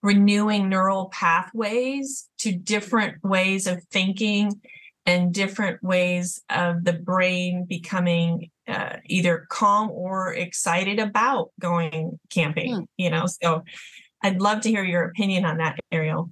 [0.01, 4.61] renewing neural pathways to different ways of thinking
[5.05, 12.75] and different ways of the brain becoming uh, either calm or excited about going camping
[12.75, 12.81] Hmm.
[12.97, 13.63] you know so
[14.23, 16.29] i'd love to hear your opinion on that ariel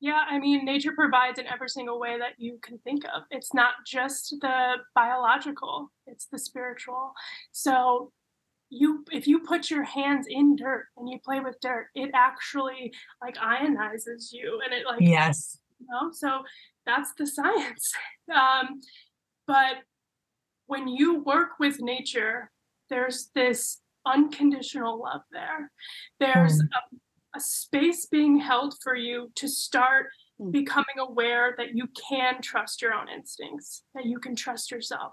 [0.00, 3.22] Yeah, I mean, nature provides in every single way that you can think of.
[3.30, 7.14] It's not just the biological, it's the spiritual.
[7.52, 8.12] So
[8.74, 12.92] you if you put your hands in dirt and you play with dirt, it actually
[13.22, 15.58] like ionizes you and it like yes.
[15.78, 16.42] you know so
[16.86, 17.92] that's the science.
[18.34, 18.80] Um,
[19.46, 19.82] but
[20.66, 22.50] when you work with nature
[22.88, 25.70] there's this unconditional love there.
[26.20, 30.23] There's a, a space being held for you to start Mm.
[30.50, 35.12] Becoming aware that you can trust your own instincts that you can trust yourself.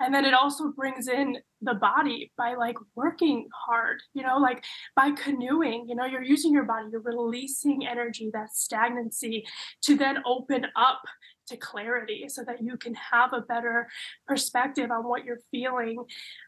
[0.00, 4.64] And then it also brings in the body by like working hard you know like
[4.96, 9.44] by canoeing you know you're using your body you're releasing energy that stagnancy
[9.80, 11.00] to then open up
[11.46, 13.88] to clarity so that you can have a better
[14.26, 16.04] perspective on what you're feeling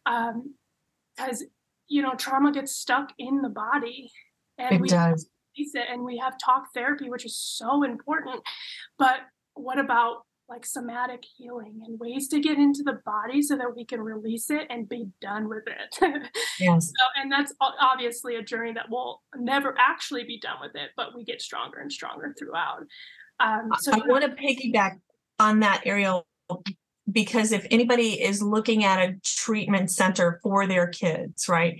[0.06, 0.54] um
[1.16, 1.44] because
[1.88, 4.10] you know trauma gets stuck in the body
[4.58, 8.40] and it we does release it and we have talk therapy which is so important
[8.98, 9.20] but
[9.54, 13.84] what about like somatic healing and ways to get into the body so that we
[13.84, 16.22] can release it and be done with it?
[16.60, 16.86] Yes.
[16.86, 21.16] So, and that's obviously a journey that will never actually be done with it but
[21.16, 22.80] we get stronger and stronger throughout.
[23.40, 25.00] Um so I want to piggyback
[25.40, 26.26] on that, Ariel,
[27.10, 31.78] because if anybody is looking at a treatment center for their kids, right?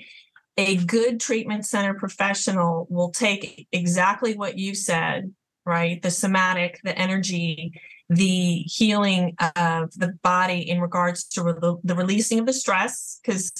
[0.56, 5.32] A good treatment center professional will take exactly what you said,
[5.66, 6.00] right?
[6.00, 12.38] The somatic, the energy, the healing of the body in regards to re- the releasing
[12.38, 13.50] of the stress, because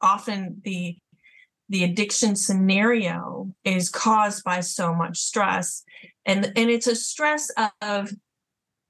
[0.00, 0.96] often the
[1.68, 5.84] the addiction scenario is caused by so much stress
[6.26, 8.12] and and it's a stress of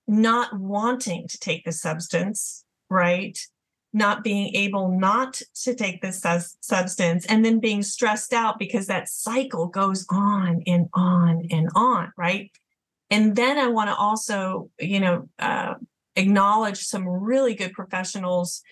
[0.08, 3.38] not wanting to take the substance right
[3.92, 8.86] not being able not to take the sus- substance and then being stressed out because
[8.86, 12.50] that cycle goes on and on and on right?
[13.10, 15.74] And then i want to also you know uh,
[16.16, 18.62] acknowledge some really good professionals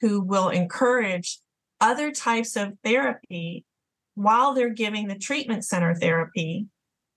[0.00, 1.40] who will encourage
[1.80, 3.64] other types of therapy
[4.14, 6.66] while they're giving the treatment center therapy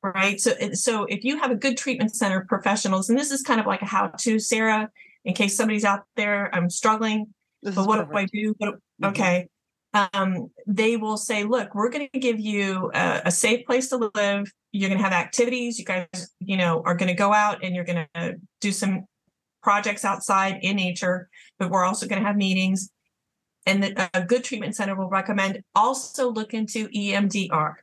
[0.03, 0.41] right?
[0.41, 3.67] So so if you have a good treatment center professionals and this is kind of
[3.67, 4.89] like a how to sarah
[5.25, 7.27] in case somebody's out there i'm struggling
[7.61, 9.47] This but what do i do what, okay.
[9.93, 14.09] Um, they will say look we're going to give you a, a safe place to
[14.15, 14.51] live.
[14.71, 15.77] You're going to have activities.
[15.77, 16.07] You guys
[16.39, 19.05] you know are going to go out and you're going to do some
[19.61, 22.89] projects outside in nature but we're also going to have meetings.
[23.67, 27.75] And the, a good treatment center will recommend also look into emdr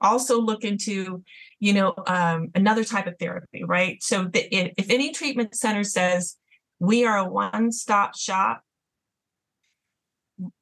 [0.00, 1.22] also look into
[1.58, 4.02] you know um, another type of therapy right?
[4.02, 6.36] So the, if, if any treatment center says
[6.78, 8.62] we are a one-stop shop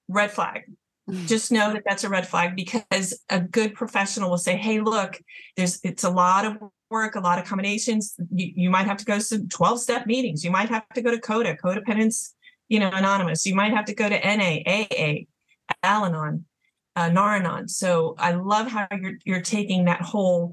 [0.09, 0.63] red flag.
[1.27, 5.19] Just know that that's a red flag because a good professional will say hey look
[5.57, 6.59] there's it's a lot of
[6.91, 8.15] work a lot of combinations.
[8.31, 10.45] You, you might have to go to 12 step meetings.
[10.45, 12.33] You might have to go to coda codependence
[12.69, 13.47] you know anonymous.
[13.47, 15.25] You might have to go to na aa
[15.83, 16.45] al-anon
[16.99, 17.69] uh, Nar-Anon.
[17.69, 20.53] So I love how you're you're taking that whole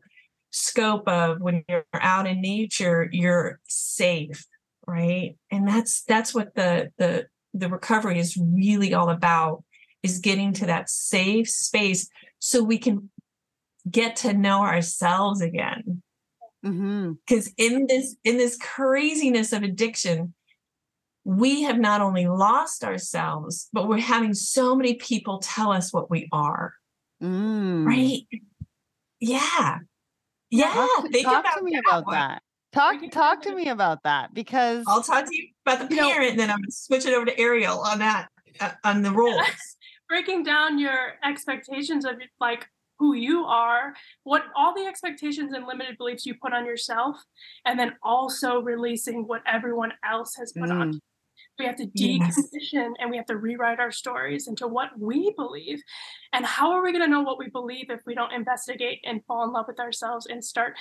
[0.51, 4.45] scope of when you're out in nature, you're safe,
[4.85, 5.35] right?
[5.51, 9.63] And that's that's what the the the recovery is really all about
[10.03, 13.09] is getting to that safe space so we can
[13.89, 16.01] get to know ourselves again
[16.61, 16.73] because
[17.49, 17.53] mm-hmm.
[17.57, 20.33] in this in this craziness of addiction
[21.25, 26.09] we have not only lost ourselves, but we're having so many people tell us what
[26.09, 26.75] we are.
[27.21, 27.85] Mm.
[27.85, 28.21] Right?
[29.19, 29.79] Yeah.
[30.51, 30.71] Yeah.
[30.71, 32.13] Talk, to, talk to me that about one.
[32.13, 32.43] that.
[32.75, 36.27] Talk talk to me about that because I'll talk to you about the parent, know,
[36.27, 38.27] and then I'm gonna switch it over to Ariel on that
[38.59, 39.41] uh, on the roles.
[40.09, 42.67] Breaking down your expectations of like
[42.99, 47.17] who you are, what all the expectations and limited beliefs you put on yourself,
[47.65, 50.79] and then also releasing what everyone else has put mm.
[50.79, 50.99] on
[51.57, 52.93] we have to decondition yes.
[52.99, 55.81] and we have to rewrite our stories into what we believe.
[56.33, 59.23] And how are we going to know what we believe if we don't investigate and
[59.25, 60.73] fall in love with ourselves and start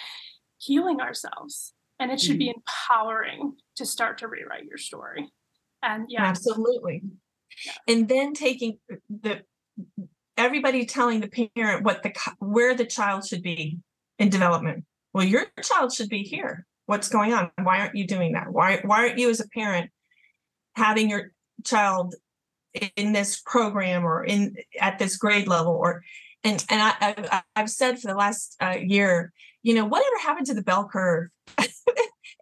[0.59, 1.72] healing ourselves?
[1.98, 2.38] And it should mm-hmm.
[2.38, 5.28] be empowering to start to rewrite your story.
[5.83, 7.02] And yeah, absolutely.
[7.64, 7.72] Yeah.
[7.88, 8.78] And then taking
[9.09, 9.42] the
[10.37, 13.78] everybody telling the parent what the where the child should be
[14.18, 14.85] in development.
[15.12, 16.66] Well, your child should be here.
[16.87, 17.50] What's going on?
[17.62, 18.50] Why aren't you doing that?
[18.50, 19.90] Why why aren't you as a parent
[20.74, 21.33] having your
[21.64, 22.14] child
[22.96, 26.02] in this program or in at this grade level or
[26.42, 30.46] and and I, have I've said for the last uh, year, you know, whatever happened
[30.46, 31.28] to the bell curve?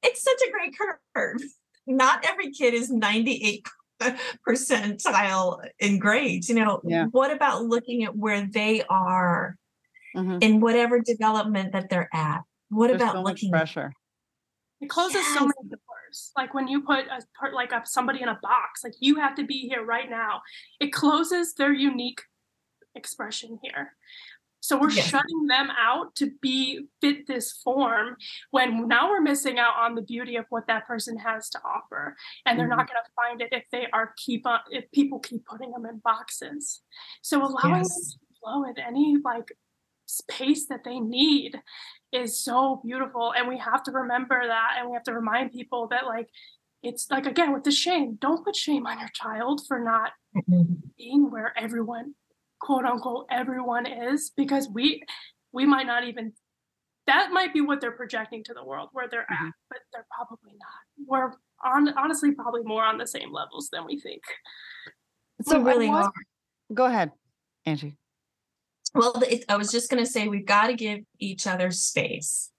[0.03, 0.75] It's such a great
[1.15, 1.43] curve.
[1.87, 3.67] Not every kid is 98
[4.49, 6.49] percentile in grades.
[6.49, 7.07] You know, yeah.
[7.07, 9.57] what about looking at where they are
[10.17, 10.38] mm-hmm.
[10.41, 12.43] in whatever development that they're at?
[12.69, 13.93] What There's about so looking pressure?
[14.81, 15.35] It closes yes.
[15.35, 16.33] so many doors.
[16.37, 19.37] like when you put a part like a, somebody in a box, like you have
[19.37, 20.43] to be here right now.
[20.81, 22.21] It closes their unique
[22.95, 23.93] expression here.
[24.62, 25.09] So we're yes.
[25.09, 28.16] shutting them out to be fit this form
[28.53, 32.16] when now we're missing out on the beauty of what that person has to offer.
[32.46, 32.79] And they're mm-hmm.
[32.79, 35.85] not going to find it if they are keep on if people keep putting them
[35.85, 36.81] in boxes.
[37.22, 37.88] So allowing yes.
[37.88, 39.53] them to flow at any like
[40.07, 41.61] space that they need
[42.12, 45.88] is so beautiful and we have to remember that and we have to remind people
[45.88, 46.29] that like
[46.83, 50.75] it's like again with the shame don't put shame on your child for not mm-hmm.
[50.98, 52.14] being where everyone
[52.62, 55.03] quote unquote everyone is because we
[55.53, 56.33] we might not even
[57.07, 59.46] that might be what they're projecting to the world where they're mm-hmm.
[59.46, 61.33] at but they're probably not we're
[61.64, 64.22] on honestly probably more on the same levels than we think
[65.42, 65.90] so really
[66.72, 67.11] go ahead
[67.66, 67.98] angie
[68.94, 72.51] well, it, I was just going to say we've got to give each other space.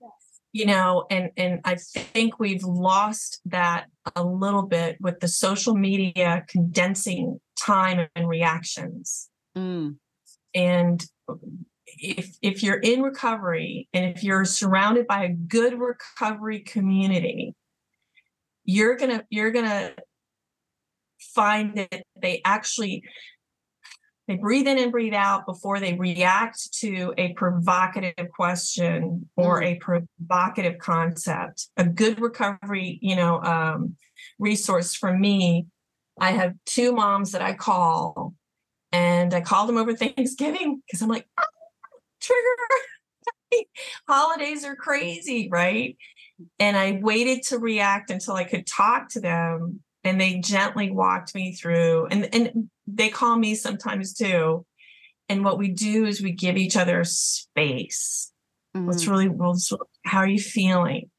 [0.00, 0.10] Yes.
[0.52, 5.74] You know, and and I think we've lost that a little bit with the social
[5.74, 9.28] media condensing time and reactions.
[9.56, 9.96] Mm.
[10.54, 11.04] And
[11.86, 17.54] if if you're in recovery and if you're surrounded by a good recovery community,
[18.64, 19.92] you're gonna you're gonna
[21.34, 23.02] find that they actually
[24.28, 29.66] they breathe in and breathe out before they react to a provocative question or mm.
[29.66, 31.68] a provocative concept.
[31.76, 33.96] A good recovery, you know, um,
[34.38, 35.66] resource for me.
[36.20, 38.34] I have two moms that I call,
[38.92, 41.44] and I called them over Thanksgiving because I'm like, ah,
[42.20, 43.64] trigger.
[44.08, 45.96] Holidays are crazy, right?
[46.58, 51.34] And I waited to react until I could talk to them and they gently walked
[51.34, 54.64] me through and and they call me sometimes too
[55.28, 58.32] and what we do is we give each other space
[58.76, 58.86] mm-hmm.
[58.86, 59.72] what's really what's,
[60.04, 61.10] how are you feeling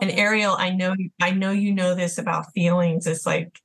[0.00, 3.60] and ariel i know i know you know this about feelings it's like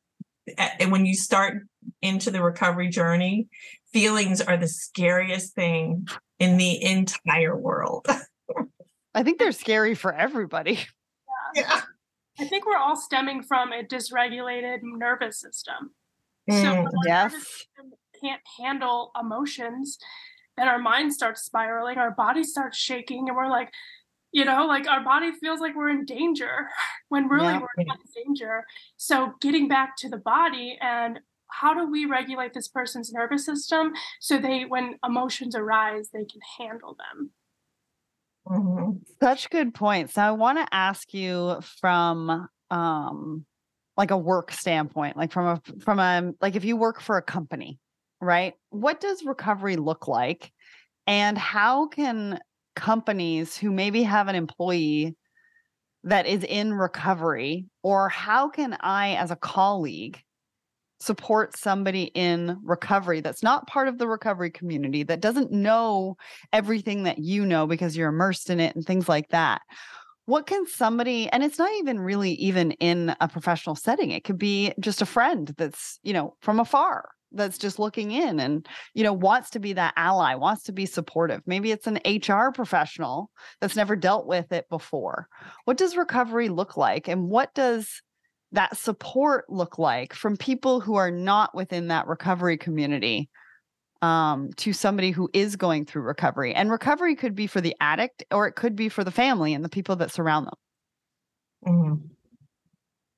[0.80, 1.64] and when you start
[2.02, 3.48] into the recovery journey
[3.92, 6.08] feelings are the scariest thing
[6.40, 8.06] in the entire world
[9.16, 10.74] i think they're scary for everybody
[11.56, 11.64] yeah.
[11.64, 11.82] yeah.
[12.42, 15.92] I think we're all stemming from a dysregulated nervous system.
[16.50, 17.66] Mm, so yes.
[18.20, 20.00] can't handle emotions,
[20.58, 23.70] and our mind starts spiraling, our body starts shaking, and we're like,
[24.32, 26.68] you know, like our body feels like we're in danger
[27.10, 27.60] when really yeah.
[27.60, 28.66] we're not in danger.
[28.98, 31.20] So getting back to the body and
[31.52, 36.42] how do we regulate this person's nervous system so they when emotions arise they can
[36.58, 37.32] handle them?
[38.48, 38.98] Mm-hmm.
[39.22, 40.18] such good points.
[40.18, 43.46] Now i want to ask you from um
[43.98, 47.22] like a work standpoint like from a from a like if you work for a
[47.22, 47.80] company
[48.22, 48.54] right?
[48.70, 50.52] What does recovery look like?
[51.08, 52.40] And how can
[52.76, 55.18] companies who maybe have an employee
[56.04, 60.20] that is in recovery or how can i as a colleague
[61.02, 66.16] support somebody in recovery that's not part of the recovery community that doesn't know
[66.54, 69.62] everything that you know because you're immersed in it and things like that.
[70.26, 74.38] What can somebody and it's not even really even in a professional setting it could
[74.38, 79.04] be just a friend that's you know from afar that's just looking in and you
[79.04, 81.42] know wants to be that ally wants to be supportive.
[81.46, 85.28] Maybe it's an hr professional that's never dealt with it before.
[85.66, 88.02] What does recovery look like and what does
[88.52, 93.30] that support look like from people who are not within that recovery community
[94.02, 96.54] um, to somebody who is going through recovery.
[96.54, 99.64] And recovery could be for the addict or it could be for the family and
[99.64, 100.54] the people that surround them.
[101.68, 101.94] Mm-hmm.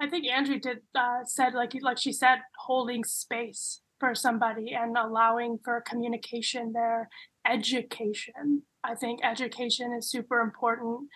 [0.02, 4.98] i think andrew did uh, said like like she said holding space for somebody and
[4.98, 7.08] allowing for communication there.
[7.50, 8.64] Education.
[8.84, 11.08] I think education is super important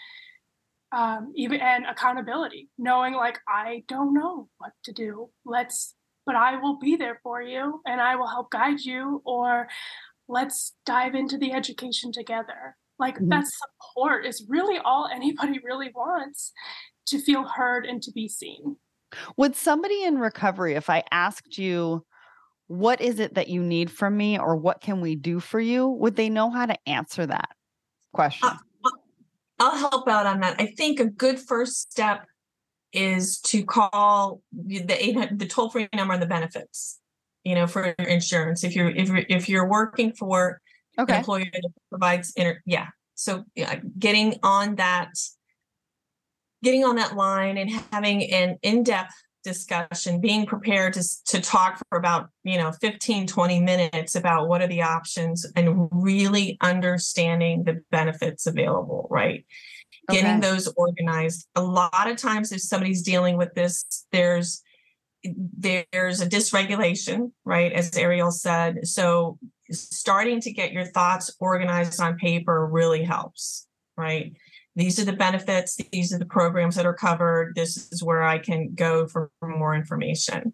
[0.91, 5.29] um, even and accountability knowing like i don't know what to do.
[5.45, 9.67] Let's but i will be there for you and i will help guide you or
[10.27, 12.75] let's dive into the education together.
[12.99, 13.29] Like mm-hmm.
[13.29, 16.51] that support is really all anybody really wants
[17.07, 18.75] to feel heard and to be seen.
[19.37, 22.05] Would somebody in recovery if i asked you
[22.67, 25.87] what is it that you need from me or what can we do for you?
[25.87, 27.49] would they know how to answer that
[28.13, 28.49] question?
[28.49, 28.57] uh,
[29.59, 30.59] i'll help out on that.
[30.59, 32.25] I think a good first step
[32.93, 34.79] is to call the
[35.31, 36.99] the toll free number on the benefits
[37.47, 38.65] you know for insurance.
[38.65, 40.59] If you're if you're, if you're working for
[40.99, 41.13] okay.
[41.13, 42.87] an employer that provides inter yeah.
[43.15, 45.09] So yeah, getting on that
[46.61, 49.13] getting on that line and having an in-depth
[49.43, 54.61] discussion being prepared to, to talk for about you know 15 20 minutes about what
[54.61, 59.45] are the options and really understanding the benefits available right?
[60.09, 60.21] Okay.
[60.21, 61.47] getting those organized.
[61.55, 64.61] A lot of times if somebody's dealing with this there's
[65.23, 68.87] there's a dysregulation right as ariel said.
[68.87, 69.37] So
[69.71, 73.67] starting to get your thoughts organized on paper really helps
[73.97, 74.33] right
[74.77, 78.37] these are the benefits, these are the programs that are covered, this is where I
[78.37, 80.53] can go for, more information.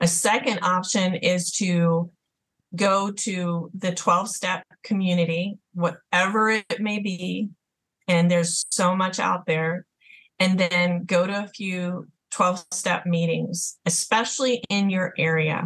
[0.00, 2.10] A second option is to
[2.74, 7.48] go to the 12 step community, whatever it may be,
[8.06, 9.86] and there's so much out there,
[10.38, 15.62] and then go to a few 12 step meetings, especially in your area.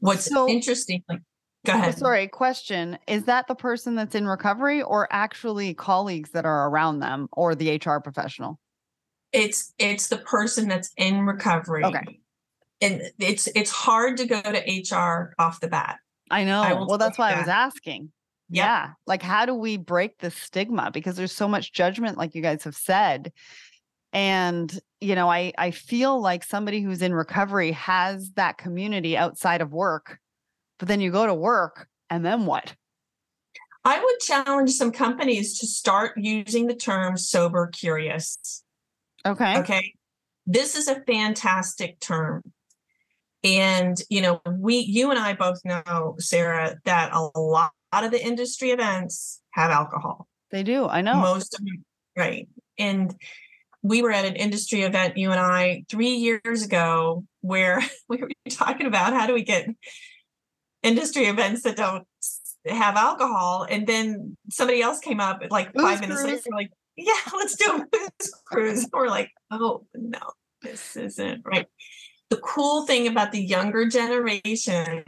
[0.00, 1.20] What's so, interesting, like
[1.66, 1.98] Go ahead.
[1.98, 2.98] sorry, question.
[3.06, 7.54] Is that the person that's in recovery or actually colleagues that are around them or
[7.54, 8.58] the HR professional?
[9.32, 11.84] It's it's the person that's in recovery.
[11.84, 12.20] Okay.
[12.80, 15.98] And it's it's hard to go to HR off the bat.
[16.30, 16.62] I know.
[16.62, 17.36] I well, that's why that.
[17.36, 18.10] I was asking.
[18.48, 18.64] Yep.
[18.64, 18.90] Yeah.
[19.06, 22.64] Like how do we break the stigma because there's so much judgment like you guys
[22.64, 23.32] have said.
[24.14, 29.60] And you know, I I feel like somebody who's in recovery has that community outside
[29.60, 30.18] of work
[30.80, 32.74] but then you go to work and then what?
[33.84, 38.64] I would challenge some companies to start using the term sober curious.
[39.24, 39.58] Okay.
[39.58, 39.94] Okay.
[40.46, 42.42] This is a fantastic term.
[43.44, 48.22] And, you know, we, you and I both know, Sarah, that a lot of the
[48.22, 50.28] industry events have alcohol.
[50.50, 50.86] They do.
[50.86, 51.16] I know.
[51.16, 51.84] Most of them,
[52.16, 52.48] right.
[52.78, 53.14] And
[53.82, 58.30] we were at an industry event, you and I, three years ago, where we were
[58.50, 59.68] talking about how do we get
[60.82, 62.06] industry events that don't
[62.66, 63.66] have alcohol.
[63.68, 67.64] And then somebody else came up like booze five minutes later, like, yeah, let's do
[67.66, 68.88] a booze cruise.
[68.92, 70.20] we're like, oh no,
[70.62, 71.66] this isn't right.
[72.28, 75.02] The cool thing about the younger generation,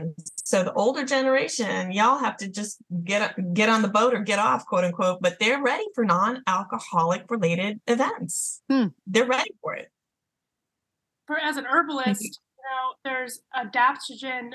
[0.45, 4.41] so the older generation, y'all have to just get get on the boat or get
[4.41, 8.63] off, quote unquote, but they're ready for non-alcoholic related events.
[8.69, 8.87] Hmm.
[9.07, 9.89] They're ready for it.
[11.29, 12.31] For as an herbalist, you
[12.65, 14.55] know, there's adaptogen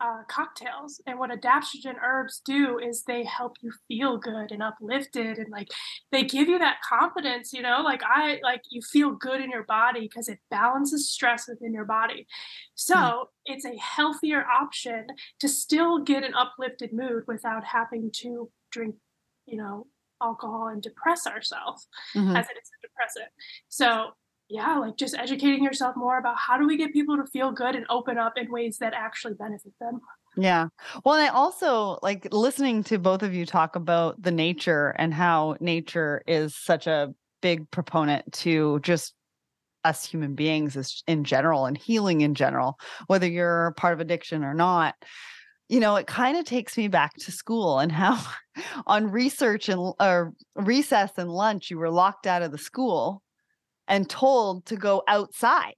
[0.00, 1.00] uh, cocktails.
[1.06, 5.68] And what adaptogen herbs do is they help you feel good and uplifted, and like
[6.12, 7.52] they give you that confidence.
[7.52, 11.48] You know, like I like you feel good in your body because it balances stress
[11.48, 12.26] within your body.
[12.74, 13.24] So mm.
[13.46, 15.06] it's a healthier option
[15.40, 18.96] to still get an uplifted mood without having to drink,
[19.46, 19.86] you know,
[20.22, 22.36] alcohol and depress ourselves mm-hmm.
[22.36, 23.30] as it is a depressant.
[23.68, 24.10] So
[24.48, 27.74] yeah, like just educating yourself more about how do we get people to feel good
[27.74, 30.00] and open up in ways that actually benefit them.
[30.36, 30.68] Yeah.
[31.04, 35.14] Well, and I also like listening to both of you talk about the nature and
[35.14, 39.14] how nature is such a big proponent to just
[39.84, 44.54] us human beings in general and healing in general, whether you're part of addiction or
[44.54, 44.94] not.
[45.68, 48.20] You know, it kind of takes me back to school and how
[48.86, 53.22] on research and or uh, recess and lunch you were locked out of the school
[53.88, 55.74] and told to go outside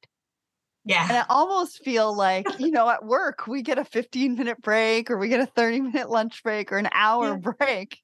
[0.84, 1.06] Yeah.
[1.08, 5.08] and I almost feel like, you know, at work, we get a 15 minute break
[5.08, 7.52] or we get a 30 minute lunch break or an hour Yeah.
[7.60, 7.98] break.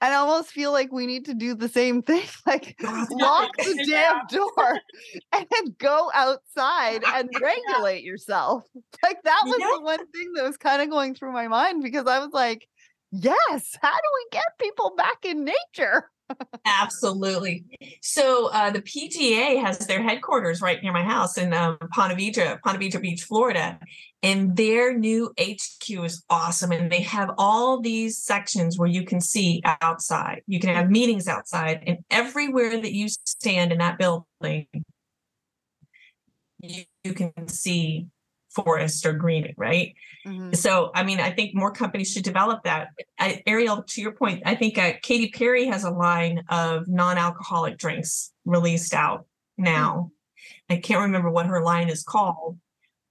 [0.00, 2.76] And I almost feel like we need to do the same thing like
[3.10, 4.80] lock the damn door
[5.32, 8.64] and go outside and regulate yourself.
[9.02, 9.68] Like that was Yeah.
[9.68, 12.68] the one thing that was kind of going through my mind because I was like,
[13.10, 16.10] yes, how do we get people back in nature?
[16.64, 17.64] Absolutely.
[18.02, 22.60] So uh, the PGA has their headquarters right near my house in um, Ponte Vedra,
[22.62, 23.78] Ponte Vedra Beach, Florida,
[24.22, 26.72] and their new HQ is awesome.
[26.72, 30.42] And they have all these sections where you can see outside.
[30.46, 34.66] You can have meetings outside, and everywhere that you stand in that building,
[36.60, 38.06] you, you can see
[38.56, 39.94] forest or greening, right?
[40.26, 40.56] Mhm.
[40.56, 42.88] So, I mean, I think more companies should develop that.
[43.18, 47.78] I, Ariel, to your point, I think uh, Katy Perry has a line of non-alcoholic
[47.78, 49.26] drinks released out
[49.58, 50.10] now.
[50.70, 52.58] I can't remember what her line is called,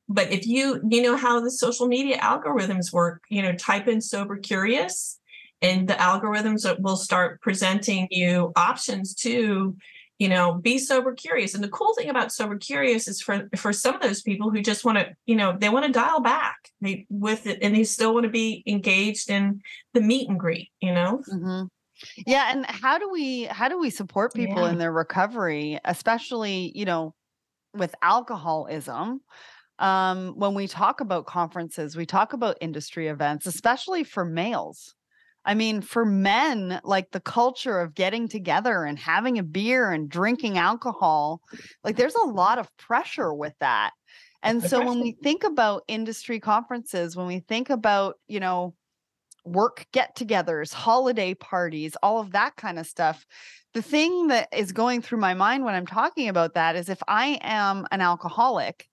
[0.10, 4.02] but if you you know how the social media algorithms work, you know, type in
[4.02, 5.20] sober curious,
[5.62, 9.76] and the algorithms will start presenting you options to
[10.20, 13.74] you know be sober curious and the cool thing about sober curious is for for
[13.74, 16.70] some of those people who just want to you know they want to dial back
[16.82, 19.62] they with it and they still want to be engaged in
[19.94, 21.70] the meet and greet you know Mhm.
[22.28, 24.72] Yeah, and how do we how do we support people Yeah.
[24.72, 27.16] in their recovery, especially, you know,
[27.74, 29.22] with alcoholism?
[29.80, 34.96] Um, when we talk about conferences, we talk about industry events, especially for males.
[35.46, 40.10] I mean, for men, like the culture of getting together and having a beer and
[40.10, 41.42] drinking alcohol,
[41.84, 43.92] like there's a lot of pressure with that.
[44.42, 48.76] And so when we think about industry conferences, when we think about, you know,
[49.46, 53.26] work get togethers, holiday parties, all of that kind of stuff.
[53.74, 57.02] The thing that is going through my mind when I'm talking about that is if
[57.08, 58.88] I am an alcoholic,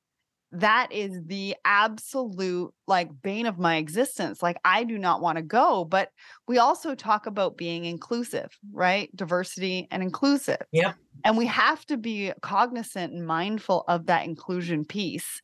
[0.53, 4.42] that is the absolute like bane of my existence.
[4.42, 6.11] Like I do not want to go, but
[6.46, 9.14] we also talk about being inclusive, right?
[9.16, 10.61] Diversity and inclusive.
[10.70, 10.92] Yeah.
[11.24, 15.40] And we have to be cognizant and mindful of that inclusion piece.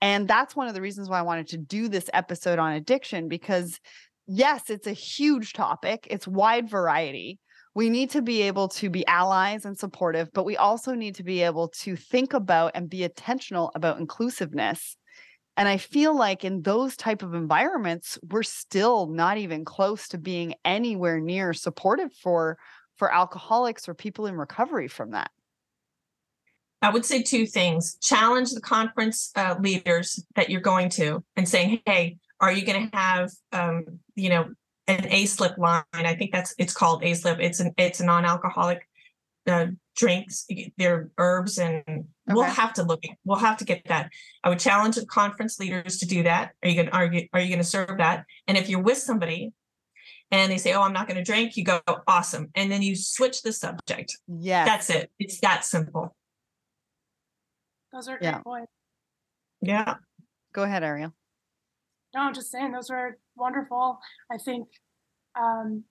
[0.00, 3.28] And that's one of the reasons why I wanted to do this episode on addiction
[3.28, 3.80] because
[4.28, 6.06] yes, it's a huge topic.
[6.08, 7.40] It's wide variety.
[7.74, 11.22] We need to be able to be allies and supportive, but we also need to
[11.22, 14.96] be able to think about and be intentional about inclusiveness.
[15.56, 20.18] And I feel like in those type of environments, we're still not even close to
[20.18, 22.58] being anywhere near supportive for
[22.96, 25.30] for alcoholics or people in recovery from that.
[26.82, 27.96] I would say two things.
[28.02, 32.90] Challenge the conference uh, leaders that you're going to and saying, hey, are you going
[32.90, 33.84] to have, um,
[34.16, 34.50] you know,
[35.00, 35.82] an A-slip line?
[35.92, 37.38] I think that's, it's called A-slip.
[37.40, 38.86] It's an, it's a non-alcoholic
[39.46, 39.66] uh,
[39.96, 40.46] drinks.
[40.76, 44.10] They're herbs and we'll have to look, at- we'll have to get that.
[44.44, 46.52] I would challenge the conference leaders to do that.
[46.62, 48.24] Are you going to, are you, are you going to serve that?
[48.46, 49.52] And if you're with somebody
[50.30, 52.50] and they say, oh, I'm not going to drink, you go, awesome.
[52.54, 54.16] And then you switch the subject.
[54.28, 55.10] Yeah, That's it.
[55.18, 56.14] It's that simple.
[57.92, 58.32] Those are Yeah.
[58.32, 58.72] great points.
[59.60, 59.94] Yeah.
[60.54, 61.12] Go ahead, Ariel.
[62.14, 63.98] No, I'm just saying those were wonderful.
[64.30, 64.68] I think
[65.34, 65.84] um,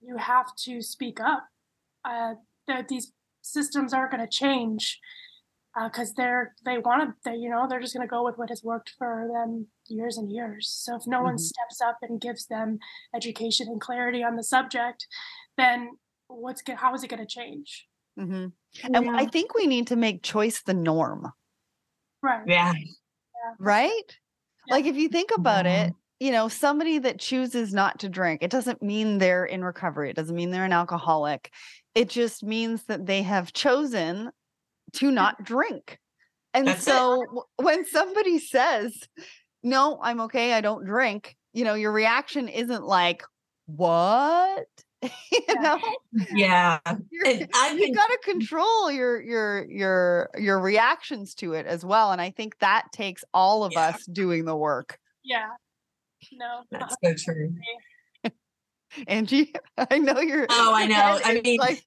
[0.00, 1.46] you have to speak up.
[2.04, 2.34] Uh,
[2.66, 3.12] that these
[3.42, 4.98] systems aren't going to change
[5.84, 7.30] because they're they want to.
[7.30, 10.16] They you know they're just going to go with what has worked for them years
[10.16, 10.68] and years.
[10.68, 11.40] So if no one Mhm.
[11.40, 12.78] steps up and gives them
[13.14, 15.06] education and clarity on the subject,
[15.56, 15.90] then
[16.28, 17.86] what's go- how is it going to change?
[18.16, 18.46] hmm
[18.82, 21.32] And I think we need to make choice the norm,
[22.22, 22.42] Right.
[22.46, 22.72] Yeah.
[23.58, 24.18] right?
[24.66, 24.74] Yeah.
[24.74, 25.86] Like if you think about Yeah.
[25.86, 30.10] it, you know, somebody that chooses not to drink, it doesn't mean they're in recovery.
[30.10, 31.50] It doesn't mean they're an alcoholic.
[31.94, 34.30] It just means that they have chosen
[34.94, 35.98] to not drink.
[36.54, 39.08] And That's so w- when somebody says,
[39.62, 40.52] "No, I'm okay.
[40.54, 43.22] I don't drink," you know, your reaction isn't like,
[43.66, 44.66] "What?"
[45.32, 45.54] you Yeah.
[45.60, 45.78] know?
[46.32, 46.78] Yeah.
[47.10, 51.84] You're- And I've you got to control your your your your reactions to it as
[51.84, 53.88] well and i think that takes all of Yeah.
[53.88, 55.48] us doing the work Yeah.
[56.32, 56.62] No.
[56.70, 57.54] That's so true.
[59.06, 59.52] angie
[59.90, 61.20] i know you're Oh, I know.
[61.24, 61.84] I is mean- like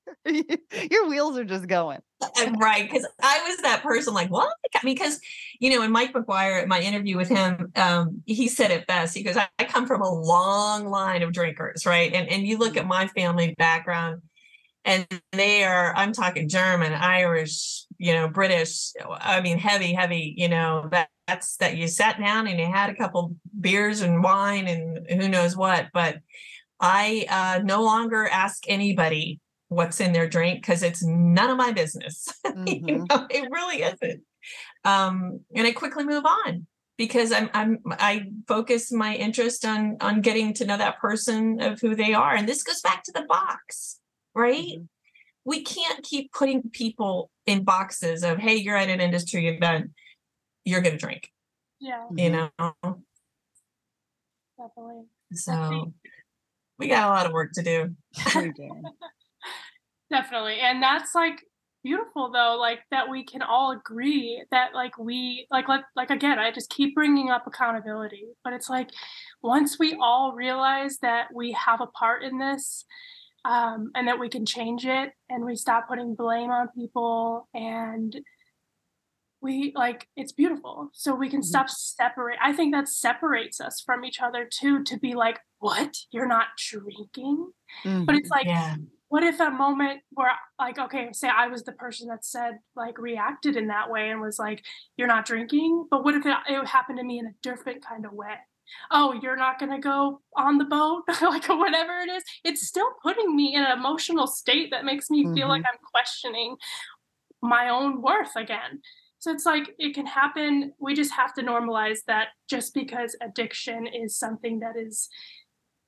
[0.89, 1.99] your wheels are just going
[2.57, 2.89] right.
[2.89, 4.53] Because I was that person like, what?
[4.75, 5.19] I mean, because,
[5.59, 9.15] you know, in Mike McGuire, my interview with him, um, he said it best.
[9.15, 12.13] He goes, I, I come from a long line of drinkers, right?
[12.13, 14.21] And, and you look at my family background,
[14.85, 20.49] and they are, I'm talking German, Irish, you know, British, I mean, heavy, heavy, you
[20.49, 24.67] know, that that's that you sat down and you had a couple beers and wine
[24.67, 25.87] and who knows what.
[25.93, 26.17] But
[26.79, 29.39] I uh, no longer ask anybody
[29.73, 32.27] what's in their drink because it's none of my business.
[32.53, 32.87] Mm-hmm.
[32.87, 34.21] you know, it really isn't.
[34.85, 36.67] Um, and I quickly move on
[36.97, 41.81] because I'm I'm I focus my interest on on getting to know that person of
[41.81, 42.35] who they are.
[42.35, 43.99] And this goes back to the box,
[44.35, 44.63] right?
[44.63, 44.83] Mm-hmm.
[45.45, 49.91] We can't keep putting people in boxes of, hey, you're at an industry event,
[50.63, 51.29] you're gonna drink.
[51.79, 52.05] Yeah.
[52.15, 52.49] You know.
[54.57, 55.05] Definitely.
[55.33, 55.93] So
[56.77, 57.95] we got a lot of work to do.
[60.13, 60.59] Definitely.
[60.59, 61.41] And that's like
[61.83, 66.37] beautiful though like that we can all agree that like we like like like again
[66.39, 68.89] I just keep bringing up accountability but it's like
[69.41, 72.85] once we all realize that we have a part in this
[73.43, 78.21] um, and that we can change it and we stop putting blame on people and
[79.41, 81.47] we like it's beautiful so we can mm-hmm.
[81.47, 85.97] stop separate i think that separates us from each other too to be like what
[86.11, 87.51] you're not drinking
[87.83, 88.05] mm-hmm.
[88.05, 88.75] but it's like yeah.
[89.13, 92.97] What if a moment where like okay say i was the person that said like
[92.97, 94.65] reacted in that way and was like
[94.97, 98.07] you're not drinking but what if it, it happened to me in a different kind
[98.07, 98.33] of way
[98.89, 102.89] oh you're not going to go on the boat like whatever it is it's still
[103.03, 105.35] putting me in an emotional state that makes me mm-hmm.
[105.35, 105.75] feel like mm-hmm.
[105.75, 106.55] i'm questioning
[107.43, 108.81] my own worth again
[109.19, 110.73] so it's like it can happen.
[110.81, 115.07] We just have to normalize that just because addiction is something that is,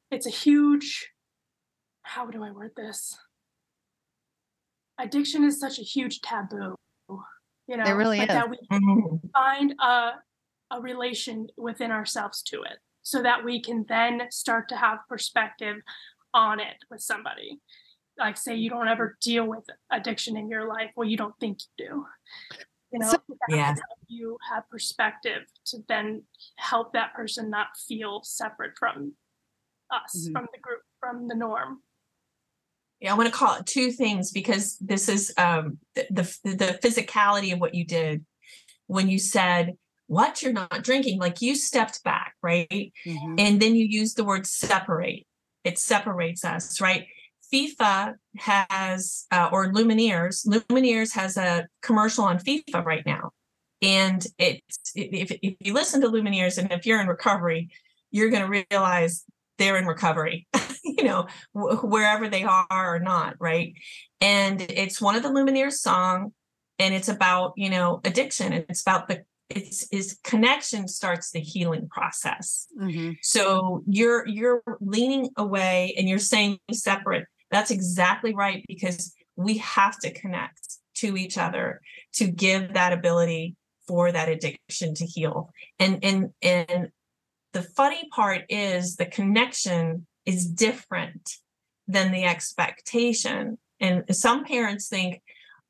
[0.09, 1.09] it's a huge,
[2.05, 3.17] how do I word this?
[4.99, 6.75] Addiction is such a huge taboo.
[7.67, 8.35] You know, it really like is.
[8.35, 9.15] That we mm-hmm.
[9.33, 10.11] find a,
[10.71, 15.77] a relation within ourselves to it so that we can then start to have perspective
[16.33, 17.59] on it with somebody
[18.17, 21.57] like say you don't ever deal with addiction in your life well you don't think
[21.77, 22.05] you do
[22.91, 23.17] you know so,
[23.49, 23.75] yeah
[24.07, 26.23] you have perspective to then
[26.57, 29.13] help that person not feel separate from
[29.91, 30.33] us mm-hmm.
[30.33, 31.79] from the group from the norm
[33.05, 36.05] yeah i want to call it two things because this is um, the,
[36.43, 38.25] the the physicality of what you did
[38.87, 39.77] when you said
[40.07, 40.41] what?
[40.41, 41.19] You're not drinking.
[41.19, 42.93] Like you stepped back right?
[43.05, 43.35] Mm-hmm.
[43.39, 45.25] and then you used the word separate.
[45.63, 47.07] It separates us right?
[47.53, 53.31] FIFA has, uh, or Lumineers, Lumineers has a commercial on FIFA right now.
[53.81, 57.69] And it's, if, if you listen to Lumineers and if you're in recovery,
[58.09, 59.25] you're going to realize
[59.57, 60.47] they're in recovery,
[60.97, 63.73] you know, wh- wherever they are or not, right?
[64.21, 66.31] And it's one of the Lumineers song,
[66.77, 68.53] and it's about you know addiction.
[68.53, 72.67] It's about the it's is connection starts the healing process.
[72.79, 73.13] Mm-hmm.
[73.21, 77.25] So you're you're leaning away and you're saying separate.
[77.51, 81.81] That's exactly right because we have to connect to each other
[82.13, 83.55] to give that ability
[83.87, 85.51] for that addiction to heal.
[85.79, 86.89] And and and
[87.53, 91.35] the funny part is the connection is different
[91.87, 93.57] than the expectation.
[93.79, 95.21] And some parents think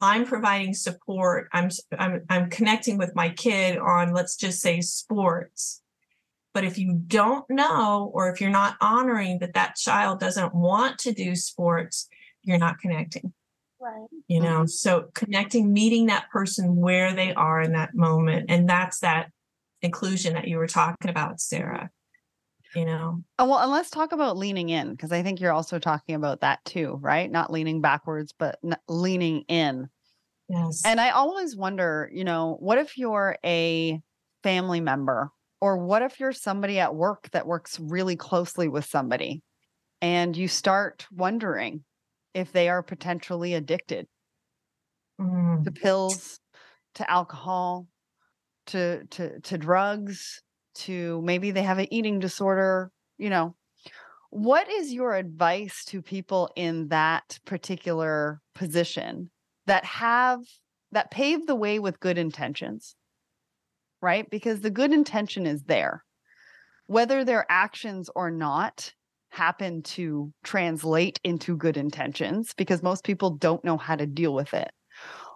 [0.01, 1.47] I'm providing support.
[1.53, 5.81] I'm I'm I'm connecting with my kid on let's just say sports.
[6.53, 10.99] But if you don't know, or if you're not honoring that that child doesn't want
[10.99, 12.07] to do sports,
[12.43, 13.33] you're not connecting.
[13.79, 14.07] Right.
[14.27, 14.67] You know, mm-hmm.
[14.67, 18.45] so connecting, meeting that person where they are in that moment.
[18.49, 19.31] And that's that
[19.81, 21.89] inclusion that you were talking about, Sarah.
[22.75, 25.79] You know, oh, well, and let's talk about leaning in because I think you're also
[25.79, 27.31] talking about that too, right?
[27.31, 28.59] Not leaning backwards, but
[28.89, 29.87] leaning in.
[30.49, 30.81] Yes.
[30.83, 34.01] And I always wonder, you know, what if you're a
[34.43, 39.41] family member or what if you're somebody at work that works really closely with somebody
[40.01, 41.83] and you start wondering
[42.33, 44.05] if they are potentially addicted
[45.19, 45.63] mm.
[45.63, 46.39] to pills,
[46.95, 47.87] to alcohol,
[48.67, 50.41] to to to drugs,
[50.75, 53.55] to maybe they have an eating disorder, you know.
[54.29, 59.29] What is your advice to people in that particular position
[59.65, 60.41] that have
[60.91, 62.95] that pave the way with good intentions?
[64.05, 64.29] right?
[64.29, 66.03] Because the good intention is there.
[66.85, 68.93] Whether their actions or not
[69.29, 74.53] happen to translate into good intentions, because most people don't know how to deal with
[74.53, 74.69] it.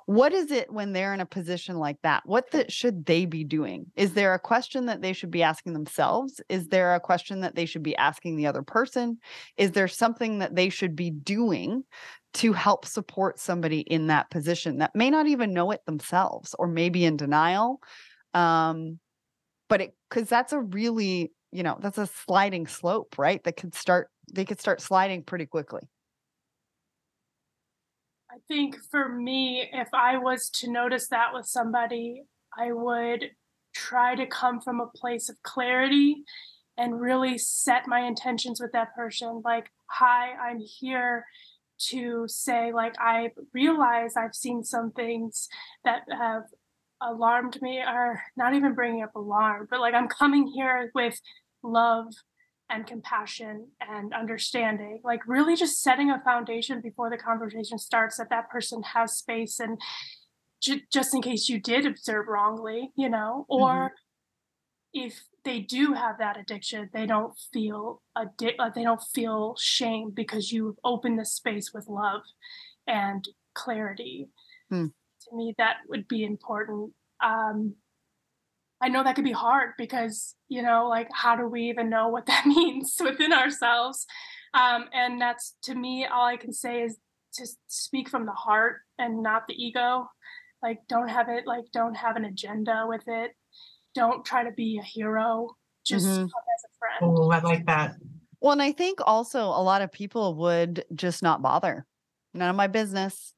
[0.09, 2.23] What is it when they're in a position like that?
[2.25, 3.91] What the, should they be doing?
[3.95, 6.41] Is there a question that they should be asking themselves?
[6.49, 9.19] Is there a question that they should be asking the other person?
[9.55, 11.83] Is there something that they should be doing
[12.33, 16.65] to help support somebody in that position that may not even know it themselves or
[16.65, 17.79] maybe in denial?
[18.33, 18.97] Um
[19.67, 23.43] but it because that's a really you know that's a sliding slope right?
[23.43, 25.81] That could start they could start sliding pretty quickly
[28.47, 32.23] think for me, if I was to notice that with somebody,
[32.57, 33.31] I would
[33.73, 36.23] try to come from a place of clarity
[36.77, 39.41] and really set my intentions with that person.
[39.43, 41.25] Like, hi, I'm here
[41.89, 45.47] to say, like, I realize I've seen some things
[45.85, 46.43] that have
[47.01, 51.19] alarmed me, or not even bringing up alarm, but like, I'm coming here with
[51.63, 52.07] love
[52.69, 58.29] and compassion and understanding like really just setting a foundation before the conversation starts that
[58.29, 59.79] that person has space and
[60.61, 63.69] j- just in case you did observe wrongly you know or
[64.93, 65.05] mm-hmm.
[65.05, 70.11] if they do have that addiction they don't feel addi- like they don't feel shame
[70.11, 72.21] because you open the space with love
[72.87, 74.29] and clarity
[74.71, 74.91] mm.
[75.21, 77.75] to me that would be important um,
[78.81, 82.07] I know that could be hard because, you know, like, how do we even know
[82.07, 84.05] what that means within ourselves?
[84.53, 86.97] Um, and that's to me, all I can say is
[87.35, 90.09] to speak from the heart and not the ego.
[90.63, 93.31] Like, don't have it, like, don't have an agenda with it.
[93.95, 95.55] Don't try to be a hero.
[95.85, 96.23] Just mm-hmm.
[96.23, 97.17] as a friend.
[97.17, 97.95] Oh, I like that.
[98.41, 101.85] Well, and I think also a lot of people would just not bother.
[102.33, 103.33] None of my business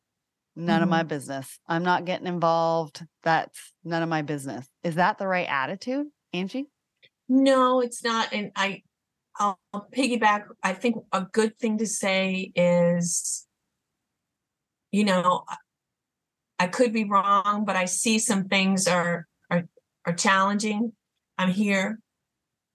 [0.55, 0.83] none mm-hmm.
[0.83, 1.07] of my mm-hmm.
[1.07, 1.59] business.
[1.67, 3.05] I'm not getting involved.
[3.23, 4.67] That's none of my business.
[4.83, 6.67] Is that the right attitude, Angie?
[7.29, 8.33] No, it's not.
[8.33, 8.83] And I,
[9.39, 9.57] I'll
[9.95, 10.43] piggyback.
[10.61, 13.47] I think a good thing to say is,
[14.91, 15.45] you know,
[16.59, 19.63] I could be wrong, but I see some things are are
[20.05, 20.91] are challenging.
[21.37, 21.99] I'm here.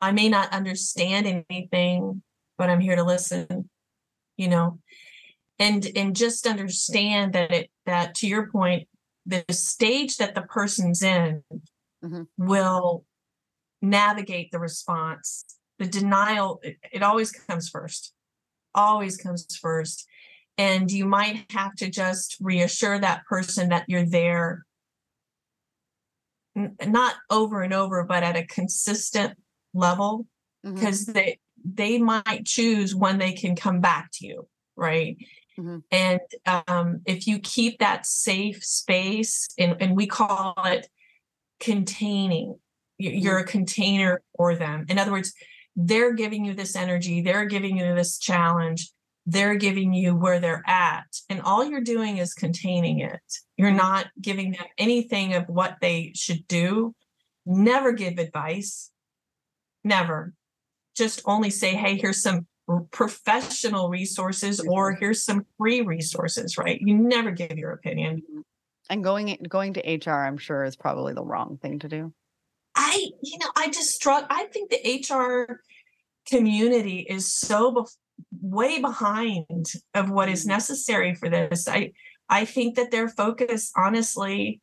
[0.01, 2.23] I may not understand anything,
[2.59, 3.71] but I'm here to listen.
[4.37, 4.81] You know,
[5.59, 8.89] and and just understand that it that to your point
[9.25, 11.43] the stage that the person's in
[12.05, 12.23] mm-hmm.
[12.39, 13.05] will
[13.83, 15.45] navigate the response.
[15.79, 18.13] The denial it, it always comes first.
[18.75, 20.07] Always comes first.
[20.59, 24.65] And you might have to just reassure that person that you're there.
[26.57, 29.37] N- not over and over but at a consistent
[29.75, 30.27] level
[30.63, 31.13] because mm-hmm.
[31.13, 35.17] they they might choose when they can come back to you right
[35.59, 35.79] Mm-hmm.
[35.91, 36.21] And
[36.67, 40.89] um, if you keep that safe space, and, and we call it
[41.61, 42.57] containing,
[42.99, 43.51] you're a mm-hmm.
[43.51, 44.87] container for them.
[44.89, 45.33] In other words,
[45.75, 48.91] they're giving you this energy, they're giving you this challenge,
[49.27, 51.07] they're giving you where they're at.
[51.29, 53.21] And all you're doing is containing it.
[53.57, 53.79] You're mm-hmm.
[53.79, 56.95] not giving them anything of what they should do.
[57.45, 58.91] Never give advice.
[59.85, 60.33] Never.
[60.97, 62.47] Just only say, hey, here's some
[62.91, 66.81] professional resources or here's some free resources right?
[66.81, 68.23] You never give your opinion.
[68.23, 68.41] Mm-hmm.
[68.91, 72.13] and going going to hr i'm sure is probably the wrong thing to do.
[72.75, 75.61] I you know i just struck i think the hr
[76.29, 77.97] community is so bef-
[78.41, 80.51] way behind of what is mm-hmm.
[80.51, 81.69] necessary for this.
[81.69, 81.93] I
[82.29, 84.61] i think that their focus honestly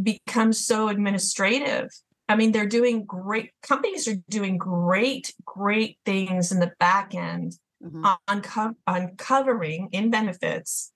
[0.00, 1.88] becomes so administrative
[2.28, 7.58] I mean, they're doing great, companies are doing great, great things in the back end
[7.82, 8.04] mm-hmm.
[8.28, 10.92] on co- uncovering in benefits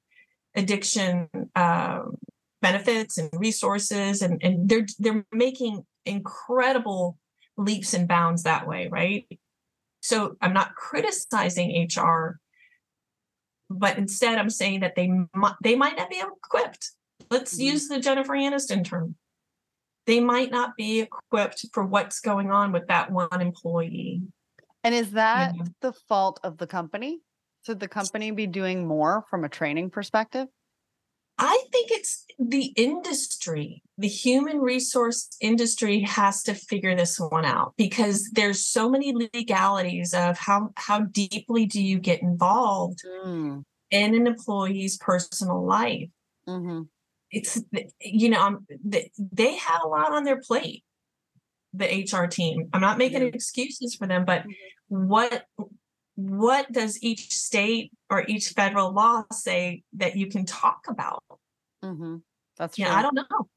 [0.54, 2.16] addiction um,
[2.60, 7.16] benefits and resources and, and they're they're making incredible
[7.56, 9.26] leaps and bounds that way right
[10.00, 12.40] so i'm not criticizing hr
[13.70, 16.90] but instead i'm saying that they might they might not be equipped
[17.30, 17.72] let's mm-hmm.
[17.72, 19.14] use the jennifer aniston term
[20.08, 24.22] they might not be equipped for what's going on with that one employee.
[24.82, 25.64] And is that yeah.
[25.82, 27.20] the fault of the company?
[27.66, 30.48] Should the company be doing more from a training perspective?
[31.36, 37.74] I think it's the industry, the human resource industry has to figure this one out
[37.76, 43.62] because there's so many legalities of how how deeply do you get involved mm.
[43.90, 46.08] in an employee's personal life.
[46.48, 46.84] Mm-hmm
[47.30, 47.62] it's
[48.00, 50.84] you know um, they have a lot on their plate
[51.74, 55.08] the hr team i'm not making excuses for them but mm-hmm.
[55.08, 55.44] what
[56.14, 61.22] what does each state or each federal law say that you can talk about
[61.84, 62.16] mm-hmm.
[62.56, 63.48] that's yeah i don't know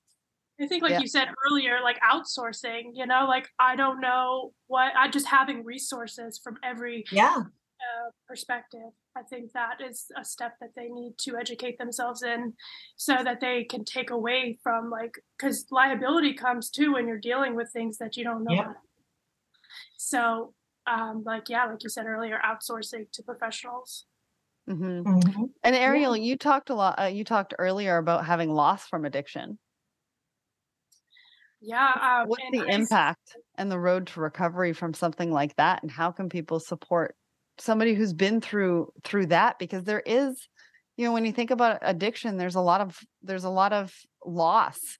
[0.59, 0.99] i think like yeah.
[0.99, 5.63] you said earlier like outsourcing you know like i don't know what i just having
[5.63, 7.43] resources from every yeah
[7.81, 8.91] uh, perspective.
[9.15, 12.53] I think that is a step that they need to educate themselves in
[12.95, 17.55] so that they can take away from like because liability comes too when you're dealing
[17.55, 18.53] with things that you don't know.
[18.53, 18.75] Yep.
[19.97, 20.53] So
[20.87, 24.05] um like yeah, like you said earlier, outsourcing to professionals.
[24.69, 25.03] Mhm.
[25.03, 25.49] Mhm.
[25.63, 26.99] And Ariel, you talked a lot.
[26.99, 29.59] Uh, you talked earlier about having loss from addiction.
[31.59, 32.21] Yeah.
[32.21, 35.83] Um, What's the I s- impact and the road to recovery from something like that,
[35.83, 37.15] and how can people support
[37.61, 39.59] somebody who's been through through that?
[39.59, 40.47] Because there is,
[40.97, 43.93] you know, when you think about addiction, there's a lot of there's a lot of
[44.25, 44.97] loss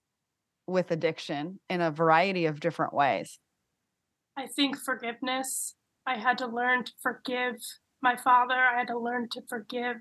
[0.68, 3.40] with addiction in a variety of different ways.
[4.38, 5.76] I think forgiveness.
[6.06, 7.56] I had to learn to forgive
[8.02, 8.56] my father.
[8.56, 9.98] I had to learn to forgive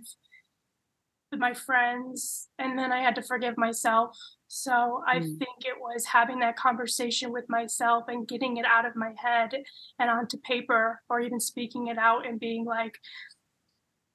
[1.39, 2.49] my friends.
[2.59, 4.17] And then I had to forgive myself.
[4.49, 5.39] So I Mm.
[5.39, 9.63] think it was having that conversation with myself and getting it out of my head
[9.99, 12.99] and onto paper, or even speaking it out and being like,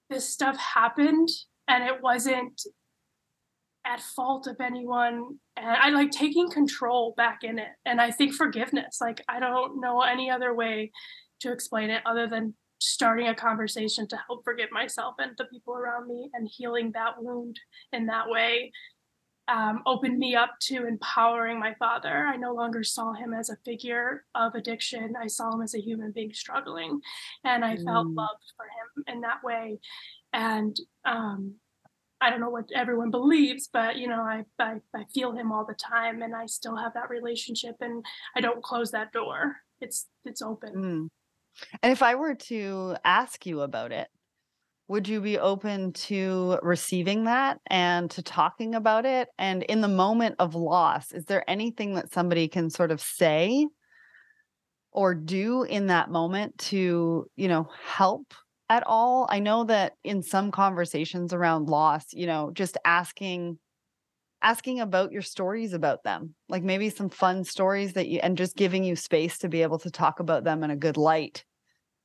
[0.10, 1.30] this stuff happened
[1.68, 2.62] and it wasn't
[3.86, 8.34] at fault of anyone and i like taking control back in it and i think
[8.34, 10.92] forgiveness like i don't know any other way
[11.40, 15.74] to explain it other than starting a conversation to help forgive myself and the people
[15.76, 17.60] around me and healing that wound
[17.94, 18.72] in that way
[19.48, 23.58] um, opened me up to empowering my father i no longer saw him as a
[23.64, 27.00] figure of addiction i saw him as a human being struggling
[27.44, 28.16] and i felt Mm.
[28.16, 29.80] love for him in that way
[30.34, 31.56] and um,
[32.22, 35.66] I don't know what everyone believes, but you know, I, I I feel him all
[35.66, 38.04] the time, and I still have that relationship, and
[38.36, 39.58] I don't close that door.
[39.82, 40.74] It's it's open.
[40.76, 41.08] Mm.
[41.82, 44.08] And if I were to ask you about it,
[44.88, 49.30] would you be open to receiving that and to talking about it?
[49.38, 53.68] And in the moment of loss, is there anything that somebody can sort of say
[54.92, 58.34] or do in that moment to, you know, help
[58.70, 59.28] at all?
[59.30, 63.58] I know that in some conversations around loss, you know, just asking
[64.46, 68.56] asking about your stories about them like maybe some fun stories that you and just
[68.56, 71.44] giving you space to be able to talk about them in a good light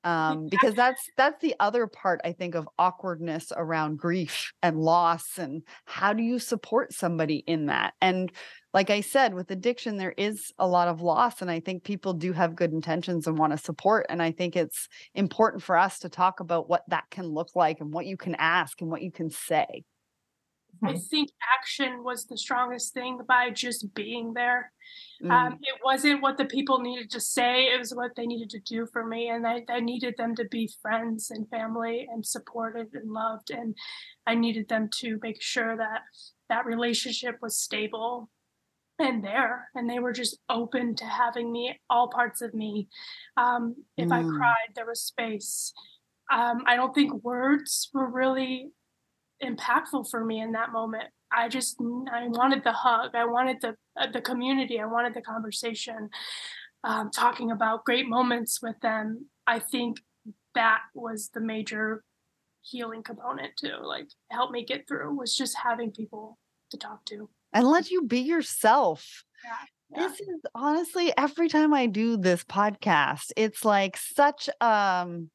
[0.05, 5.36] um because that's that's the other part i think of awkwardness around grief and loss
[5.36, 7.93] and how do you support somebody in that?
[8.01, 8.32] And
[8.72, 12.14] like i said with addiction there is a lot of loss and i think people
[12.14, 15.99] do have good intentions and want to support and i think it's important for us
[15.99, 19.03] to talk about what that can look like and what you can ask and what
[19.03, 19.84] you can say
[20.85, 24.72] I think action was the strongest thing by just being there.
[25.22, 28.51] Mm, Um, it wasn't what the people needed to say; it was what they needed
[28.51, 32.24] to do for me, and I, I needed them to be friends and family and
[32.24, 33.76] supported and loved, and
[34.26, 36.03] I needed them to make sure that
[36.49, 38.31] that relationship was stable
[38.99, 42.89] and there and they were just open to having me all parts of me
[43.37, 44.28] um, if i Mm.
[44.37, 45.72] cried there was space
[46.33, 48.70] um, i don't think words were really
[49.43, 51.05] impactful for me in that moment.
[51.32, 53.14] I just i wanted the hug.
[53.14, 54.80] I wanted the uh, the community.
[54.80, 56.11] I wanted the conversation
[56.84, 59.26] um, talking about great moments with them.
[59.47, 59.99] I think
[60.55, 62.03] that was the major
[62.62, 66.38] healing component to like help me get through was just having people
[66.70, 67.28] to talk to.
[67.53, 69.24] And let you be yourself.
[69.45, 70.09] Yeah.
[70.09, 75.30] This is honestly every time I do this podcast, it's like such um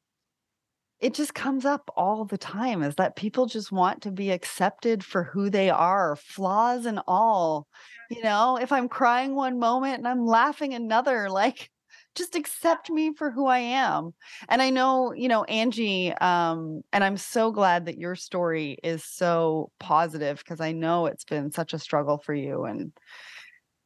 [1.00, 5.04] it just comes up all the time is that people just want to be accepted
[5.04, 7.66] for who they are, flaws and all.
[8.10, 11.70] You know, if I'm crying one moment and I'm laughing another, like
[12.14, 14.14] just accept me for who I am.
[14.48, 19.04] And I know, you know, Angie, um, and I'm so glad that your story is
[19.04, 22.90] so positive because I know it's been such a struggle for you and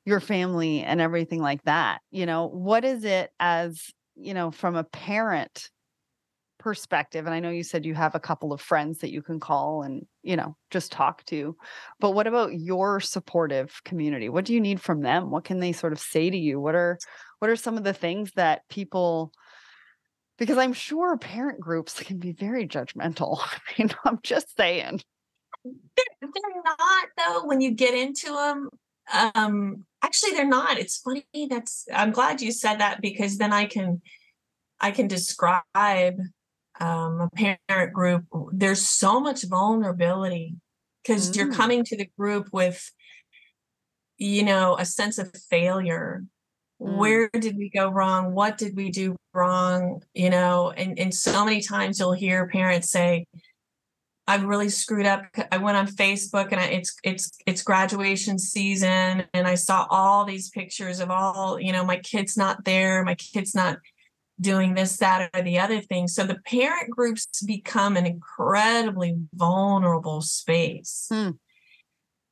[0.04, 2.02] your family and everything like that.
[2.12, 5.70] You know, what is it as, you know, from a parent
[6.60, 7.26] perspective?
[7.26, 9.82] And I know you said you have a couple of friends that you can call
[9.82, 11.56] and, you know, just talk to.
[11.98, 14.28] But what about your supportive community?
[14.28, 15.30] What do you need from them?
[15.30, 16.60] What can they sort of say to you?
[16.60, 16.98] What are
[17.40, 19.32] what are some of the things that people
[20.38, 23.38] because I'm sure parent groups can be very judgmental.
[23.42, 25.02] I mean, I'm just saying.
[25.64, 26.30] they're,
[26.64, 28.70] not though when you get into them
[29.34, 33.66] um actually they're not it's funny that's i'm glad you said that because then i
[33.66, 34.00] can
[34.80, 35.64] i can describe
[36.80, 37.28] um a
[37.68, 40.56] parent group there's so much vulnerability
[41.02, 41.54] because you're Mm.
[41.56, 42.90] coming to the group with
[44.18, 46.24] you know a sense of failure
[46.82, 46.96] Mm.
[46.96, 51.44] where did we go wrong what did we do wrong you know and and so
[51.44, 53.26] many times you'll hear parents say
[54.26, 55.24] I've really screwed up.
[55.50, 60.24] I went on Facebook and I, it's it's it's graduation season, and I saw all
[60.24, 63.78] these pictures of all you know my kids not there, my kids not
[64.40, 66.08] doing this, that, or the other thing.
[66.08, 71.06] So the parent groups become an incredibly vulnerable space.
[71.10, 71.30] Hmm.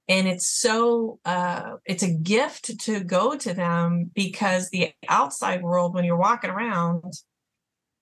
[0.09, 5.95] And it's so, uh, it's a gift to go to them because the outside world,
[5.95, 7.13] when you're walking around,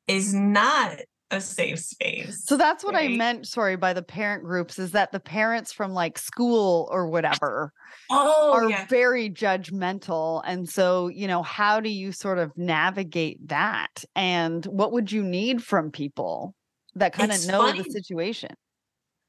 [0.06, 0.98] is not
[1.32, 2.44] a safe space.
[2.44, 5.92] So that's what I meant, sorry, by the parent groups is that the parents from
[5.92, 7.72] like school or whatever
[8.10, 8.86] Oh, are yeah.
[8.86, 10.42] very judgmental.
[10.44, 14.04] And so, you know, how do you sort of navigate that?
[14.14, 16.54] And what would you need from people
[16.94, 17.82] that kind of know funny.
[17.82, 18.50] the situation?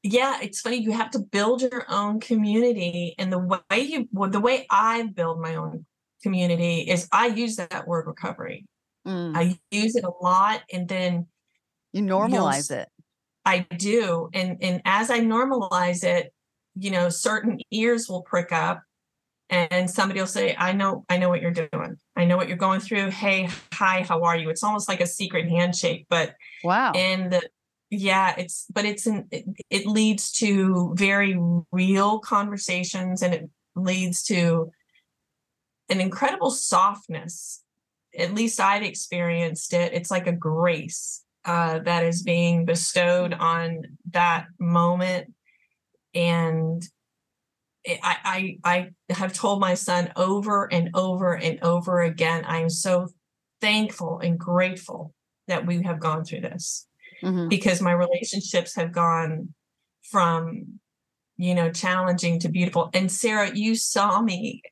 [0.02, 4.30] yeah it's funny you have to build your own community and the way you well,
[4.30, 5.84] the way i build my own
[6.22, 8.64] community is i use that word recovery
[9.06, 11.26] Mm, i use it a lot and then
[11.92, 12.88] you normalize it.
[13.44, 16.32] i do and and as i normalize it
[16.78, 18.82] you know certain ears will prick up
[19.50, 21.96] and somebody will say i know i know what you're doing.
[22.16, 23.10] I know what you're going through.
[23.10, 24.50] Hey hi how are you?
[24.50, 26.92] It's almost like a secret handshake but Wow.
[26.92, 27.48] and the,
[27.90, 31.38] yeah it's but it's an it, it leads to very
[31.72, 34.70] real conversations and it leads to
[35.88, 37.62] an incredible softness.
[38.18, 39.92] At least i've experienced it.
[39.94, 45.32] It's like a grace uh, that is being bestowed on that moment
[46.14, 46.82] and
[47.86, 52.70] I, I i have told my son over and over and over again i am
[52.70, 53.08] so
[53.60, 55.14] thankful and grateful
[55.46, 56.86] that we have gone through this.
[57.22, 57.48] Mhm.
[57.48, 59.54] because my relationships have gone
[60.10, 60.78] from
[61.36, 62.90] you know challenging to beautiful.
[62.94, 64.62] And sarah you saw me.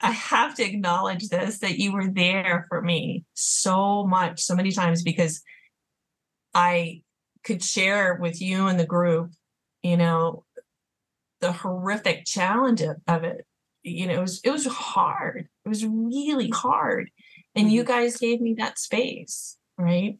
[0.00, 4.70] I have to acknowledge this that you were there for me so much so many
[4.72, 5.42] times because
[6.54, 7.02] i
[7.44, 9.30] could share with you and the group
[9.82, 10.44] you know
[11.40, 13.46] the horrific challenge of, of it.
[13.82, 15.48] You know it was it was hard.
[15.64, 17.10] It was really hard.
[17.54, 20.18] And you guys gave me that space right?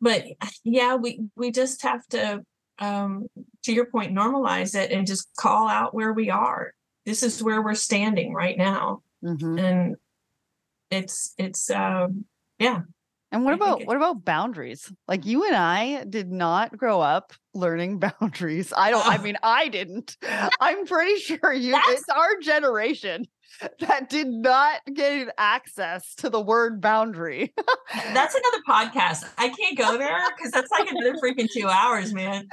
[0.00, 0.24] But
[0.64, 2.42] yeah we we just have to
[2.78, 3.26] um
[3.64, 6.72] to your point normalize it and just call out where we are.
[7.04, 9.02] This is where we're standing right now.
[9.22, 9.60] Mhm.
[9.60, 9.96] and
[10.90, 12.24] it's it's um
[12.58, 12.80] yeah
[13.32, 14.92] And what I about what about boundaries?
[15.08, 18.72] Like you and I did not grow up learning boundaries.
[18.76, 20.16] I don't I mean I didn't.
[20.60, 23.26] I'm pretty sure you That's- it's our generation
[23.80, 27.52] that did not get access to the word boundary.
[28.14, 32.48] that's another podcast i can't go there because that's like another freaking two hours man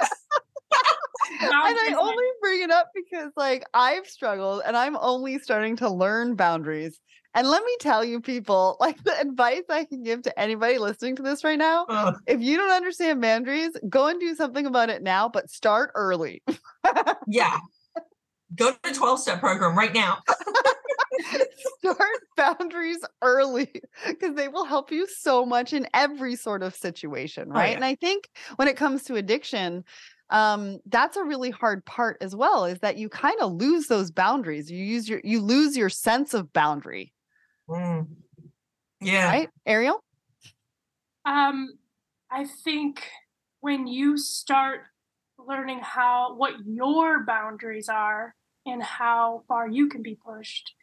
[1.40, 5.88] and I only bring it up because like I've struggled and I'm only starting to
[5.90, 6.98] learn boundaries.
[7.34, 11.16] And let me tell you people, like the advice I can give to anybody listening
[11.16, 12.16] to this right now, Ugh.
[12.26, 16.42] if you don't understand boundaries, go and do something about it now, but start early.
[17.28, 17.58] yeah
[18.56, 20.18] go to the 12 step program right now
[21.78, 21.98] start
[22.36, 23.70] boundaries early
[24.06, 27.76] because they will help you so much in every sort of situation right yeah.
[27.76, 29.84] and i think when it comes to addiction
[30.30, 34.10] um that's a really hard part as well is that you kind of lose those
[34.10, 37.12] boundaries you use your you lose your sense of boundary
[37.70, 38.06] Mm.
[39.00, 40.02] yeah right ariel
[41.24, 41.78] Um,
[42.30, 43.08] I think
[43.60, 44.82] when you start
[45.38, 48.34] learning how what your boundaries are
[48.66, 50.74] and how far you can be pushed,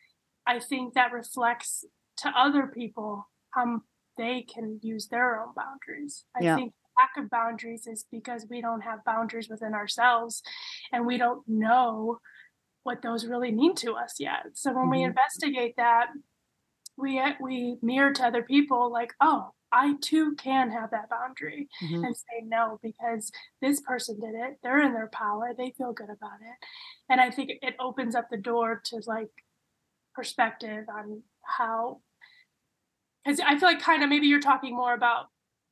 [0.45, 1.85] I think that reflects
[2.17, 3.81] to other people how
[4.17, 6.25] they can use their own boundaries.
[6.35, 6.55] I Yeah.
[6.55, 10.41] think lack of boundaries is because we don't have boundaries within ourselves
[10.91, 12.19] and we don't know
[12.83, 14.45] what those really mean to us yet.
[14.55, 15.09] So when we Mhm.
[15.09, 16.07] investigate that,
[16.97, 22.05] we we mirror to other people like, oh, I too can have that boundary Mhm.
[22.05, 23.31] and say no because
[23.61, 24.57] this person did it.
[24.63, 25.53] They're in their power.
[25.57, 26.57] They feel good about it.
[27.09, 29.29] And I think it opens up the door to like
[30.13, 32.01] perspective on how
[33.23, 35.27] because I feel like kind of maybe you're talking more about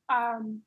[0.08, 0.62] um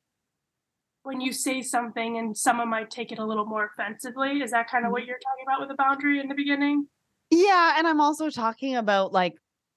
[1.02, 4.42] when you say something and someone might take it a little more offensively.
[4.42, 6.88] Is that kind of what you're talking about with a boundary in the beginning?
[7.30, 9.34] Yeah, and I'm also talking about like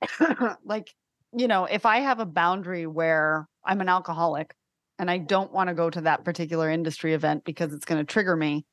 [0.64, 0.94] like
[1.36, 4.54] you know, if I have a boundary where I'm an alcoholic
[5.00, 8.06] and I don't want to go to that particular industry event because it's going to
[8.06, 8.66] trigger me,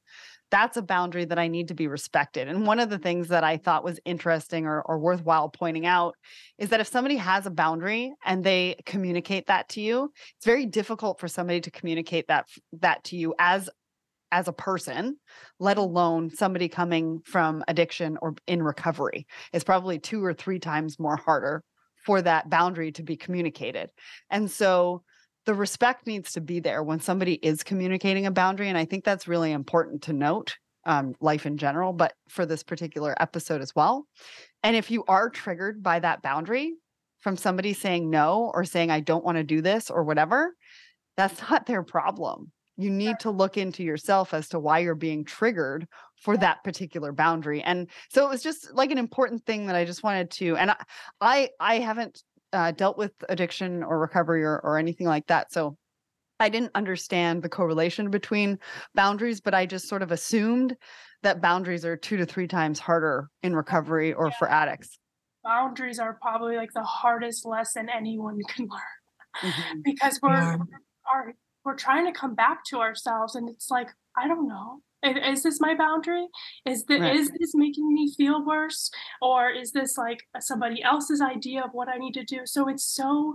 [0.51, 2.49] that's a boundary that I need to be respected.
[2.49, 6.17] And one of the things that I thought was interesting or, or worthwhile pointing out
[6.59, 10.67] is that if somebody has a boundary and they communicate that to you, it's very
[10.67, 12.47] difficult for somebody to communicate that
[12.81, 13.71] that to you as
[14.33, 15.17] as a person,
[15.59, 19.27] let alone somebody coming from addiction or in recovery.
[19.53, 21.63] It's probably two or three times more harder
[22.05, 23.91] for that boundary to be communicated.
[24.31, 25.03] And so
[25.47, 28.69] the respect needs to be there when somebody is communicating a boundary.
[28.69, 32.63] And I think that's really important to note, um, life in general, but for this
[32.63, 34.07] particular episode as well.
[34.63, 36.75] And if you are triggered by that boundary,
[37.21, 40.57] from somebody saying no or saying, I don't want to do this or whatever,
[41.17, 42.51] that's not their problem.
[42.81, 47.13] You need to look into yourself as to why you're being triggered for that particular
[47.13, 47.63] boundary.
[47.63, 50.71] And so it was just like an important thing that I just wanted to, and
[50.71, 50.77] I,
[51.21, 52.23] I, I haven't
[52.53, 55.53] uh, dealt with addiction or recovery or, or anything like that.
[55.53, 55.77] So
[56.39, 58.59] I didn't understand the correlation between
[58.95, 60.77] boundaries, but I just sort of assumed
[61.23, 64.39] that boundaries are two to three times harder in recovery or yeah.
[64.39, 64.99] for addicts.
[65.45, 69.81] Boundaries are probably like the hardest lesson anyone can learn mm-hmm.
[69.85, 70.57] because we're yeah.
[71.13, 71.35] are
[71.65, 74.83] we're trying to come back to ourselves and it's like I don't know.
[75.03, 76.27] Is this my boundary?
[76.67, 77.17] Is the, right.
[77.17, 78.91] is this making me feel worse?
[79.23, 82.41] Or is this like somebody else's idea of what i need to do?
[82.45, 83.35] So it's so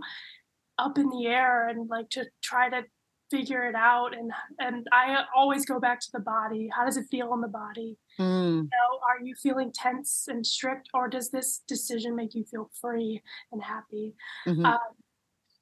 [0.77, 2.83] up in the air and like to try to
[3.31, 6.69] figure it out and and i always go back to the body.
[6.71, 7.97] How does it feel in the body?
[8.19, 8.55] Mm.
[8.55, 12.69] you know are you feeling tense and strict or does this decision make you feel
[12.79, 13.21] free
[13.51, 14.13] and happy?
[14.47, 14.65] Mm-hmm.
[14.65, 14.79] um,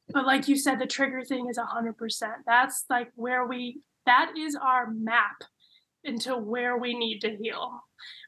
[0.09, 1.95] but like you said the trigger thing is 100%
[2.45, 5.43] that's like where we that is our map
[6.03, 7.79] into where we need to heal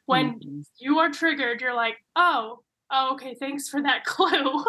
[0.05, 0.59] when mm-hmm.
[0.77, 2.59] you are triggered you're like oh
[2.91, 4.63] oh, okay, thanks for that clue.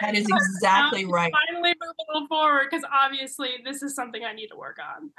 [0.00, 1.32] that is exactly right.
[1.50, 5.10] Finally move a little forward because obviously this is something I need to work on.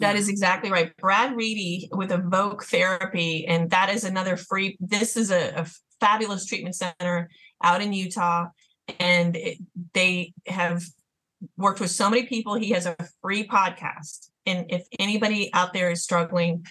[0.00, 0.96] That is exactly right.
[0.96, 4.76] Brad Reedy with Evoke Therapy, and that is another free.
[4.80, 5.66] This is a, a
[6.00, 7.30] fabulous treatment center
[7.62, 8.46] out in Utah,
[8.98, 9.58] and it,
[9.92, 10.82] they have
[11.56, 12.54] worked with so many people.
[12.54, 16.64] He has a free podcast, and if anybody out there is struggling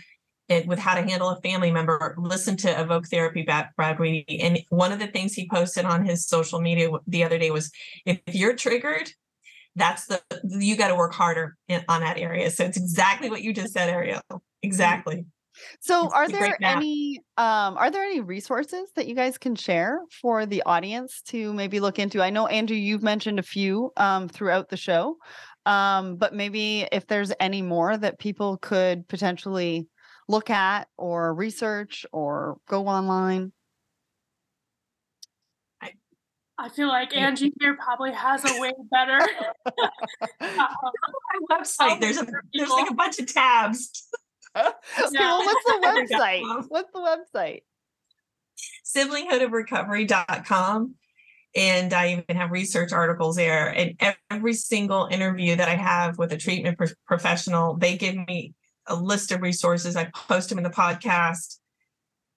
[0.50, 4.42] it, with how to handle a family member, listen to Evoke Therapy, Brad Reedy.
[4.42, 7.72] And one of the things he posted on his social media the other day was
[8.06, 9.10] if you're triggered,
[9.76, 12.52] that's the, you got to work harder in, on that area.
[12.52, 14.22] So it's exactly what you just said, Ariel.
[14.62, 15.26] Exactly.
[15.80, 20.00] So it's are there any um are there any resources that you guys can share
[20.22, 22.22] for the audience to maybe look into?
[22.22, 25.18] I know Andrew you've mentioned a few um throughout the show.
[25.66, 29.88] Um but maybe if there's any more that people could potentially
[30.28, 33.52] look at or research or go online?
[36.58, 39.20] I feel like Angie here probably has a way better
[40.42, 40.68] uh,
[41.52, 42.00] website.
[42.00, 44.08] There's a there's like a bunch of tabs.
[44.58, 44.72] okay,
[45.20, 46.66] well, what's the website?
[46.70, 47.64] What's the website?
[48.86, 50.96] Siblinghoodofrecovery.com.
[51.56, 53.70] And I even have research articles there.
[53.70, 53.96] And
[54.32, 58.54] every single interview that I have with a treatment pro- professional, they give me
[58.88, 59.96] a list of resources.
[59.96, 61.58] I post them in the podcast,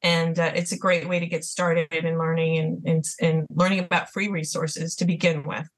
[0.03, 3.81] and uh, it's a great way to get started in learning and, and and learning
[3.81, 5.69] about free resources to begin with.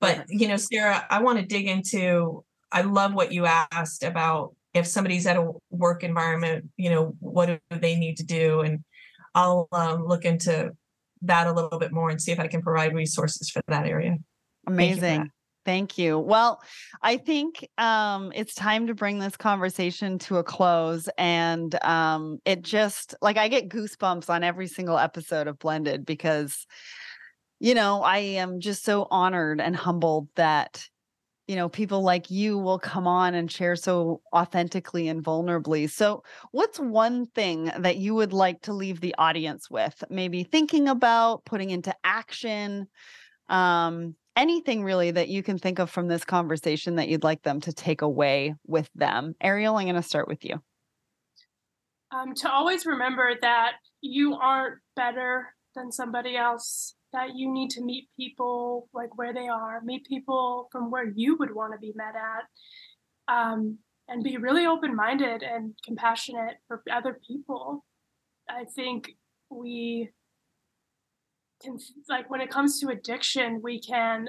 [0.00, 2.44] But you know, Sarah, I want to dig into.
[2.72, 6.66] I love what you asked about if somebody's at a work environment.
[6.76, 8.84] You know, what do they need to do, and
[9.34, 10.72] I'll um, look into
[11.22, 14.18] that a little bit more and see if I can provide resources for that area.
[14.66, 15.30] Amazing.
[15.64, 16.18] Thank you.
[16.18, 16.60] Well,
[17.00, 21.08] I think um, it's time to bring this conversation to a close.
[21.16, 26.66] And um, it just like I get goosebumps on every single episode of Blended because,
[27.60, 30.86] you know, I am just so honored and humbled that,
[31.46, 35.90] you know, people like you will come on and share so authentically and vulnerably.
[35.90, 36.22] So,
[36.52, 40.02] what's one thing that you would like to leave the audience with?
[40.08, 42.88] Maybe thinking about, putting into action?
[43.48, 47.60] Um, anything really that you can think of from this conversation that you'd like them
[47.60, 49.34] to take away with them.
[49.40, 50.60] Ariel, I'm going to start with you.
[52.10, 57.82] Um, to always remember that you aren't better than somebody else, that you need to
[57.82, 61.92] meet people like where they are, meet people from where you would want to be
[61.94, 67.84] met at, um, and be really open minded and compassionate for other people.
[68.50, 69.16] I think
[69.48, 70.10] we
[71.62, 74.28] can like when it comes to addiction we can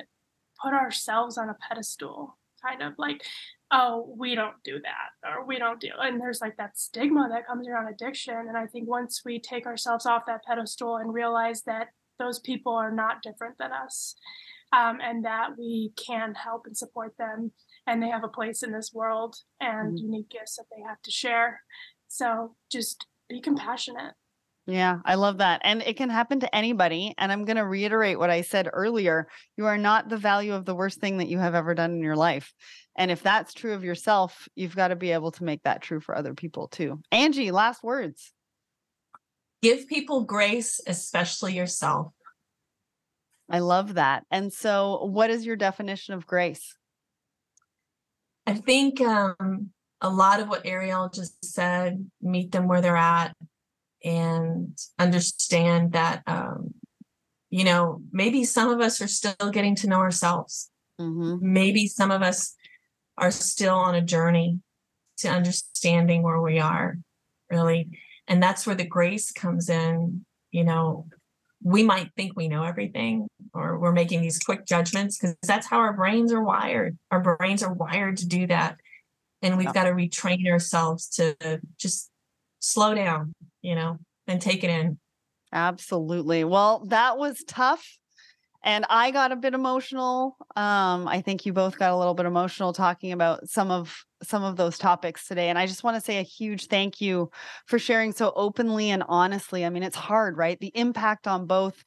[0.62, 3.24] put ourselves on a pedestal kind of like
[3.72, 7.48] oh we don't do that or we don't do and there's like that stigma that
[7.48, 11.64] comes around addiction and i think once we take ourselves off that pedestal and realize
[11.64, 11.88] that
[12.20, 14.16] those people are not different than us
[14.74, 17.51] um, and that we can help and support them
[17.88, 20.05] and they have a place in this world and mm-hmm.
[20.05, 21.61] unique gifts that they have to share
[22.07, 24.13] so just be compassionate
[24.68, 25.61] yeah, I love that.
[25.63, 27.13] And it can happen to anybody.
[27.20, 29.28] And I'm going to reiterate what I said earlier.
[29.57, 32.01] You are not the value of the worst thing that you have ever done in
[32.01, 32.51] your life.
[32.97, 35.99] And if that's true of yourself, you've got to be able to make that true
[35.99, 36.99] for other people too.
[37.11, 38.31] Angie, last words.
[39.61, 42.11] Give people grace, especially yourself.
[43.49, 44.23] I love that.
[44.32, 46.76] And so, what is your definition of grace?
[48.48, 49.69] I think um,
[50.02, 53.36] a lot of what Ariel just said meet them where they're at
[54.03, 56.73] and understand that um,
[57.56, 60.69] you know, maybe some of us are still getting to know ourselves.
[60.99, 61.53] Mm-hmm.
[61.53, 62.53] Maybe some of us
[63.18, 64.60] are still on a journey
[65.19, 66.98] to understanding where we are,
[67.49, 67.98] really.
[68.27, 70.26] And that's where the grace comes in.
[70.52, 71.07] You know,
[71.64, 75.77] we might think we know everything or we're making these quick judgments because that's how
[75.77, 76.97] our brains are wired.
[77.11, 78.77] Our brains are wired to do that.
[79.41, 79.73] And we've yeah.
[79.73, 81.35] got to retrain ourselves to
[81.77, 82.10] just
[82.60, 83.97] slow down, you know,
[84.27, 84.97] and take it in.
[85.52, 86.43] Absolutely.
[86.43, 87.97] Well, that was tough.
[88.66, 90.36] And I got a bit emotional.
[90.56, 94.44] Um, I think you both got a little bit emotional talking about some of some
[94.44, 95.50] of those topics today.
[95.50, 97.30] And I just want to say a huge thank you
[97.68, 99.64] for sharing so openly and honestly.
[99.64, 100.60] I mean, it's hard, right?
[100.60, 101.84] The impact on both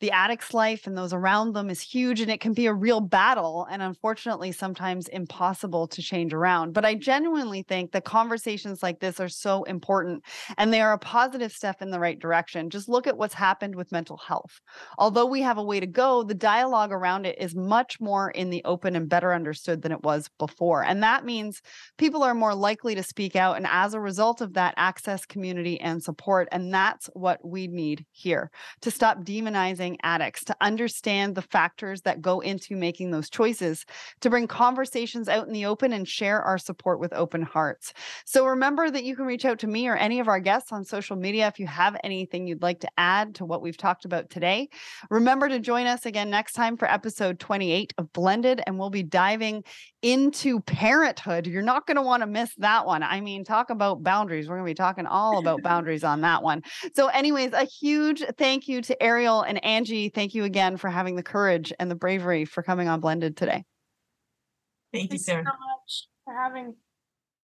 [0.00, 3.00] the addict's life and those around them is huge and it can be a real
[3.00, 6.72] battle and unfortunately sometimes impossible to change around.
[6.72, 10.24] But I genuinely think that conversations like this are so important
[10.56, 12.70] and they are a positive step in the right direction.
[12.70, 14.60] Just look at what's happened with mental health.
[14.98, 18.50] Although we have a way to go, the dialogue around it is much more in
[18.50, 20.82] the open and better understood than it was before.
[20.82, 21.60] And that means
[21.98, 25.78] people are more likely to speak out and as a result of that access community
[25.80, 28.50] and support and that's what we need here
[28.80, 33.84] to stop demonizing addicts to understand the factors that go into making those choices,
[34.20, 37.92] to bring conversations out in the open and share our support with open hearts.
[38.24, 40.84] So remember that you can reach out to me or any of our guests on
[40.84, 44.30] social media if you have anything you'd like to add to what we've talked about
[44.30, 44.68] today.
[45.10, 49.02] Remember to join us again next time for episode 28 of Blended, and we'll be
[49.02, 49.64] diving
[50.02, 51.46] into parenthood.
[51.46, 53.02] You're not going to want to miss that one.
[53.02, 54.48] I mean, talk about boundaries.
[54.48, 56.62] We're going to be talking all about boundaries on that one.
[56.94, 60.10] So, anyways, a huge thank you to Ariel and Angie.
[60.10, 63.64] Thank you again for having the courage and the bravery for coming on Blended today.
[64.92, 65.42] Thank you, Sarah.
[65.46, 66.74] so much for having